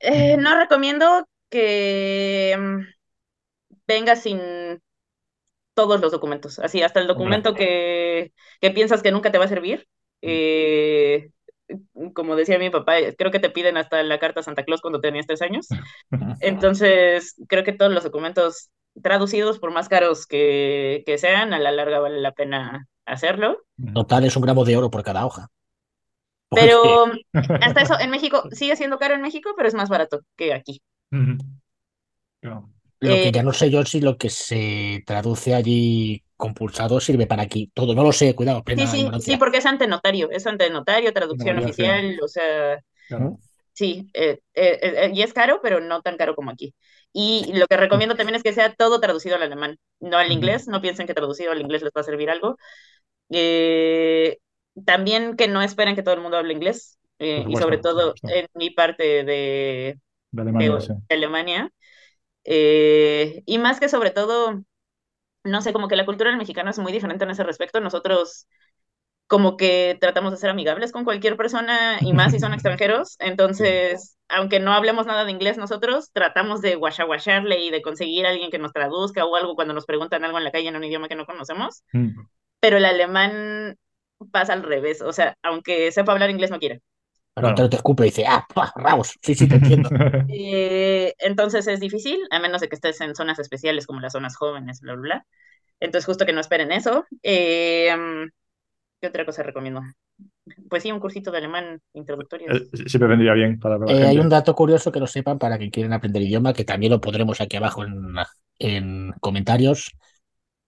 [0.00, 2.80] eh, no recomiendo que mm,
[3.86, 4.40] vengas sin
[5.74, 6.58] todos los documentos.
[6.58, 9.86] Así, hasta el documento que, que piensas que nunca te va a servir.
[10.22, 11.30] Eh,
[12.14, 15.00] como decía mi papá, creo que te piden hasta la carta a Santa Claus cuando
[15.00, 15.68] tenías tres años.
[16.40, 18.70] Entonces, creo que todos los documentos
[19.02, 23.62] traducidos, por más caros que, que sean, a la larga vale la pena hacerlo.
[23.94, 25.48] Total, es un gramo de oro por cada hoja.
[26.50, 27.06] Pero
[27.62, 30.80] hasta eso, en México, sigue siendo caro en México, pero es más barato que aquí.
[32.40, 32.70] Claro.
[33.00, 37.26] Lo que Eh, ya no sé yo si lo que se traduce allí compulsado sirve
[37.26, 37.70] para aquí.
[37.72, 38.62] Todo, no lo sé, cuidado.
[38.66, 42.78] Sí, sí, sí, porque es ante notario, es ante notario, traducción oficial, o sea,
[43.72, 46.74] sí, eh, eh, eh, y es caro, pero no tan caro como aquí.
[47.12, 50.68] Y lo que recomiendo también es que sea todo traducido al alemán, no al inglés,
[50.68, 52.56] no piensen que traducido al inglés les va a servir algo.
[54.84, 58.70] También que no esperen que todo el mundo hable inglés, y sobre todo en mi
[58.70, 59.98] parte de,
[61.08, 61.70] Alemania.
[62.44, 64.62] y más que sobre todo
[65.44, 67.80] no sé, como que la cultura del mexicano es muy diferente en ese respecto.
[67.80, 68.46] Nosotros
[69.26, 73.16] como que tratamos de ser amigables con cualquier persona y más si son extranjeros.
[73.18, 78.30] Entonces, aunque no hablemos nada de inglés nosotros, tratamos de guachaguacharle y de conseguir a
[78.30, 80.84] alguien que nos traduzca o algo cuando nos preguntan algo en la calle en un
[80.84, 81.82] idioma que no conocemos.
[81.92, 82.20] Mm.
[82.60, 83.76] Pero el alemán
[84.30, 85.02] pasa al revés.
[85.02, 86.80] O sea, aunque sepa hablar inglés, no quiere.
[87.34, 88.44] Pero te escupe y dice, ah,
[88.74, 89.90] rabos, sí, sí, te entiendo.
[90.28, 94.36] Eh, entonces es difícil, a menos de que estés en zonas especiales como las zonas
[94.36, 95.26] jóvenes, bla, bla, bla.
[95.80, 97.06] Entonces justo que no esperen eso.
[97.22, 97.94] Eh,
[99.00, 99.80] ¿Qué otra cosa recomiendo?
[100.68, 102.52] Pues sí, un cursito de alemán introductorio.
[102.52, 105.92] Eh, siempre vendría bien para, Hay un dato curioso que lo sepan para que quieren
[105.92, 108.14] aprender idioma, que también lo podremos aquí abajo en,
[108.58, 109.92] en comentarios.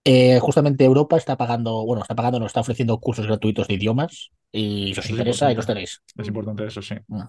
[0.03, 4.31] Eh, justamente Europa está pagando, bueno, está pagando, nos está ofreciendo cursos gratuitos de idiomas
[4.51, 6.01] y si os interesa, ahí los tenéis.
[6.17, 6.95] Es importante eso, sí.
[7.07, 7.21] Mm.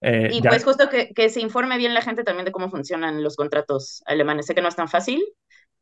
[0.00, 3.22] Eh, y pues justo que, que, se informe bien la gente también de cómo funcionan
[3.22, 4.46] los contratos alemanes.
[4.46, 5.22] Sé que no es tan fácil,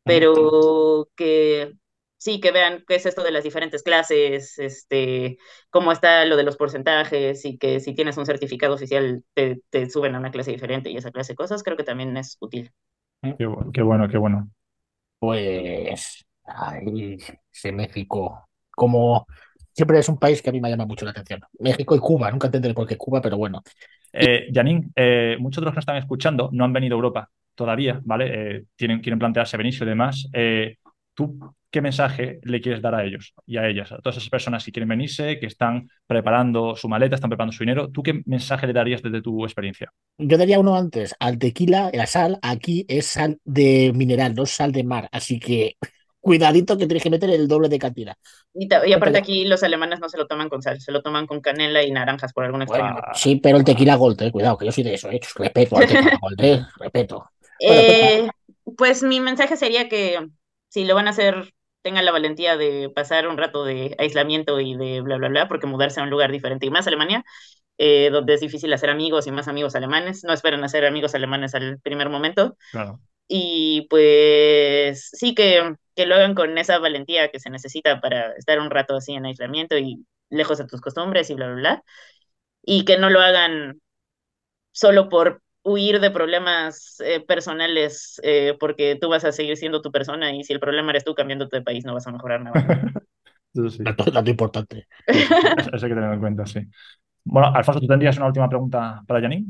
[0.03, 1.73] pero que
[2.17, 5.37] sí, que vean qué es esto de las diferentes clases, este,
[5.71, 9.89] cómo está lo de los porcentajes y que si tienes un certificado oficial te, te
[9.89, 12.71] suben a una clase diferente y esa clase de cosas, creo que también es útil.
[13.23, 13.35] Qué,
[13.73, 14.51] qué bueno, qué bueno.
[15.21, 17.17] Pues, ay,
[17.53, 19.27] ese México, como
[19.71, 21.41] siempre es un país que a mí me llama mucho la atención.
[21.59, 23.61] México y Cuba, nunca entenderé por qué Cuba, pero bueno.
[24.13, 27.29] Eh, Janine, eh, muchos de los que nos están escuchando no han venido a Europa
[27.55, 28.57] todavía, ¿vale?
[28.57, 30.27] Eh, tienen, quieren plantearse venirse y demás.
[30.33, 30.77] Eh,
[31.13, 34.63] ¿Tú qué mensaje le quieres dar a ellos y a ellas, a todas esas personas
[34.63, 37.89] que quieren venirse, que están preparando su maleta, están preparando su dinero?
[37.89, 39.91] ¿Tú qué mensaje le darías desde tu experiencia?
[40.17, 41.15] Yo daría uno antes.
[41.19, 45.09] Al tequila, la sal, aquí es sal de mineral, no sal de mar.
[45.11, 45.77] Así que
[46.21, 48.15] cuidadito que tienes que meter el doble de cantidad.
[48.53, 51.41] Y, aparte aquí los alemanes no se lo toman con sal, se lo toman con
[51.41, 53.01] canela y naranjas por algún extraño.
[53.13, 55.87] sí, pero el tequila gold, eh, cuidado, que yo soy de eso, eh, respeto al
[55.87, 57.25] tequila gold, eh, respeto.
[57.59, 58.27] Eh,
[58.77, 60.19] pues mi mensaje sería que
[60.71, 64.75] si lo van a hacer, tengan la valentía de pasar un rato de aislamiento y
[64.77, 67.25] de bla, bla, bla, porque mudarse a un lugar diferente y más Alemania,
[67.77, 71.53] eh, donde es difícil hacer amigos y más amigos alemanes, no esperen hacer amigos alemanes
[71.55, 72.55] al primer momento.
[73.27, 78.59] Y pues sí que, que lo hagan con esa valentía que se necesita para estar
[78.59, 81.83] un rato así en aislamiento y lejos de tus costumbres y bla, bla, bla.
[82.63, 83.81] Y que no lo hagan
[84.71, 89.91] solo por huir de problemas eh, personales eh, porque tú vas a seguir siendo tu
[89.91, 92.53] persona y si el problema eres tú cambiándote de país no vas a mejorar nada.
[93.53, 93.83] Eso sí.
[93.83, 94.87] Dato, importante.
[95.07, 96.61] Eso, hay que tenerlo en cuenta, sí.
[97.23, 99.47] Bueno, Alfonso, ¿tú tendrías una última pregunta para Janine?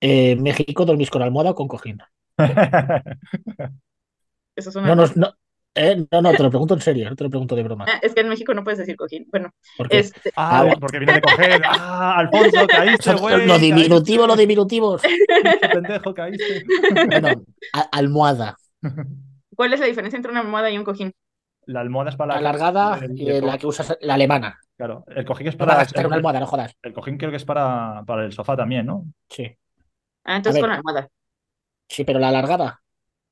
[0.00, 1.98] Eh, ¿México dormís con almohada o con cojín?
[4.54, 4.94] Eso es una...
[4.94, 5.34] no, no,
[5.78, 7.86] eh, no, no, te lo pregunto en serio, no te lo pregunto de broma.
[7.88, 9.26] Ah, es que en México no puedes decir cojín.
[9.30, 9.50] Bueno,
[9.90, 10.32] este...
[10.36, 11.62] ah, ah porque viene de coger.
[11.64, 13.46] Ah, Alfonso, caíste, güey.
[13.46, 15.02] Lo diminutivo, lo diminutivos.
[15.72, 16.64] pendejo, caíste.
[17.06, 17.28] Bueno,
[17.92, 18.56] almohada.
[19.54, 21.12] ¿Cuál es la diferencia entre una almohada y un cojín?
[21.66, 24.58] La almohada es para la alargada y la que usas la alemana.
[24.76, 25.84] Claro, el cojín es para.
[25.84, 26.74] para una almohada, no jodas.
[26.82, 29.04] El cojín creo que es para, para el sofá también, ¿no?
[29.28, 29.54] Sí.
[30.24, 31.08] Ah, entonces con almohada.
[31.88, 32.80] Sí, pero la alargada.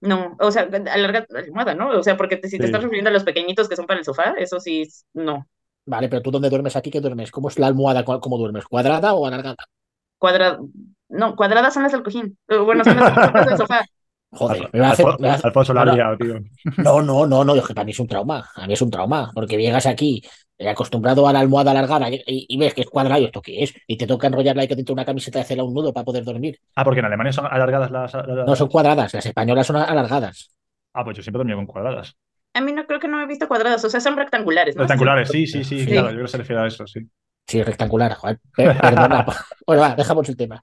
[0.01, 1.90] No, o sea, alarga la almohada, ¿no?
[1.90, 4.34] O sea, porque si te estás refiriendo a los pequeñitos que son para el sofá,
[4.38, 5.47] eso sí, no.
[5.86, 7.30] Vale, pero tú dónde duermes aquí, ¿qué duermes?
[7.30, 8.05] ¿Cómo es la almohada?
[8.05, 8.66] ¿Cómo duermes?
[8.66, 9.57] ¿Cuadrada o alargada?
[10.18, 10.59] Cuadrada.
[11.09, 12.36] No, cuadradas son las del cojín.
[12.49, 13.84] Bueno, son las del sofá.
[14.32, 15.07] Joder, me va a hacer.
[15.44, 16.40] Alfonso la ha tío.
[16.78, 18.51] No, no, no, no, que para mí es un trauma.
[18.55, 20.22] A mí es un trauma, porque llegas aquí
[20.59, 23.75] acostumbrado a la almohada alargada y, ves que es cuadrado, ¿esto qué es?
[23.87, 26.05] Y te toca enrollarla y que dentro de una camiseta y hacerla un nudo para
[26.05, 26.59] poder dormir.
[26.75, 30.57] Ah, porque en Alemania son alargadas las, No, son cuadradas, las españolas son alargadas.
[30.95, 32.16] Ah, pues yo siempre dormía con cuadradas.
[32.55, 34.74] A mí no creo que no he visto cuadradas, o sea, son rectangulares.
[34.74, 37.01] Rectangulares, sí, sí, sí, claro, yo creo que se refiere a eso, sí.
[37.47, 38.40] Sí, rectangular, Juan.
[38.56, 39.24] Perdona.
[39.66, 40.62] bueno, va, dejamos el tema.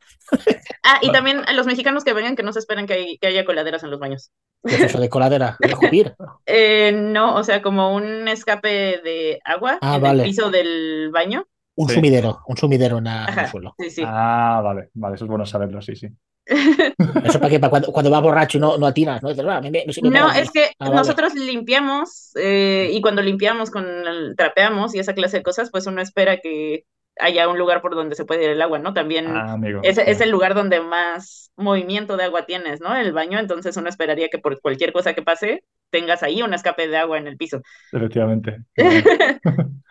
[0.83, 3.83] Ah, y también a los mexicanos que vengan que no se esperen que, haya coladeras
[3.83, 4.31] en los baños.
[4.65, 5.57] ¿Qué es eso de coladera?
[5.59, 5.69] ¿De
[6.45, 11.47] eh, no, o sea, como un escape de agua ah, en el piso del baño.
[11.75, 13.73] Un sumidero, un sumidero en, el suelo.
[13.79, 14.03] Sí, sí.
[14.05, 16.07] Ah, vale, vale, eso es bueno saberlo, sí, sí.
[16.45, 17.59] ¿Eso para qué?
[17.59, 19.23] ¿Para cuando, cuando vas borracho y no, no atinas?
[19.23, 24.93] No, ah, no es que ah, nosotros limpiamos eh, y cuando limpiamos con el, trapeamos
[24.93, 26.85] y esa clase de cosas, pues uno espera que
[27.19, 28.93] haya un lugar por donde se puede ir el agua, ¿no?
[28.93, 32.95] También ah, es, es, el lugar donde más movimiento de agua tienes, ¿no?
[32.95, 36.87] El baño, entonces uno esperaría que por cualquier cosa que pase, tengas ahí un escape
[36.87, 37.61] de agua en el piso.
[37.91, 38.63] Efectivamente.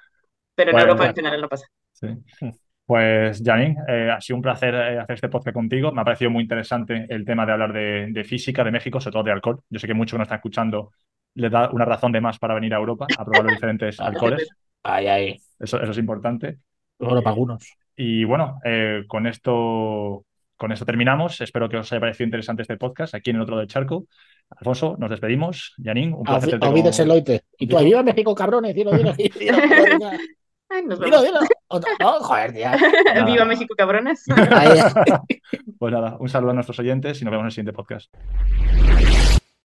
[0.55, 1.11] Pero en Bueno, Europa ya.
[1.11, 1.67] en general no pasa.
[1.93, 2.09] Sí.
[2.85, 5.93] Pues, Janine, eh, ha sido un placer eh, hacer este podcast contigo.
[5.93, 9.13] Me ha parecido muy interesante el tema de hablar de, de física de México, sobre
[9.13, 9.61] todo de alcohol.
[9.71, 10.91] Yo sé que muchos que nos están escuchando
[11.35, 14.49] les da una razón de más para venir a Europa a probar los diferentes alcoholes.
[14.83, 15.37] Ay, ay.
[15.59, 16.59] Eso, eso es importante.
[16.99, 17.73] Bueno, para algunos.
[17.97, 20.25] Y bueno, eh, con esto,
[20.57, 21.41] con esto terminamos.
[21.41, 24.07] Espero que os haya parecido interesante este podcast aquí en el otro del charco.
[24.51, 25.75] Alfonso, nos despedimos.
[25.83, 26.59] Janine, un placer.
[26.61, 27.43] Olvídese el como- oite.
[27.59, 28.75] Y tú, ¡Viva México, cabrones!
[28.75, 30.11] Dilo, dilo, dilo.
[30.81, 31.49] Dilo, dilo, Ay, nos.
[31.69, 31.91] Otra-
[32.21, 32.77] joder, tía.
[33.27, 34.25] Viva México, cabrones.
[35.79, 38.09] Pues nada, un saludo a nuestros oyentes y nos vemos en el siguiente podcast.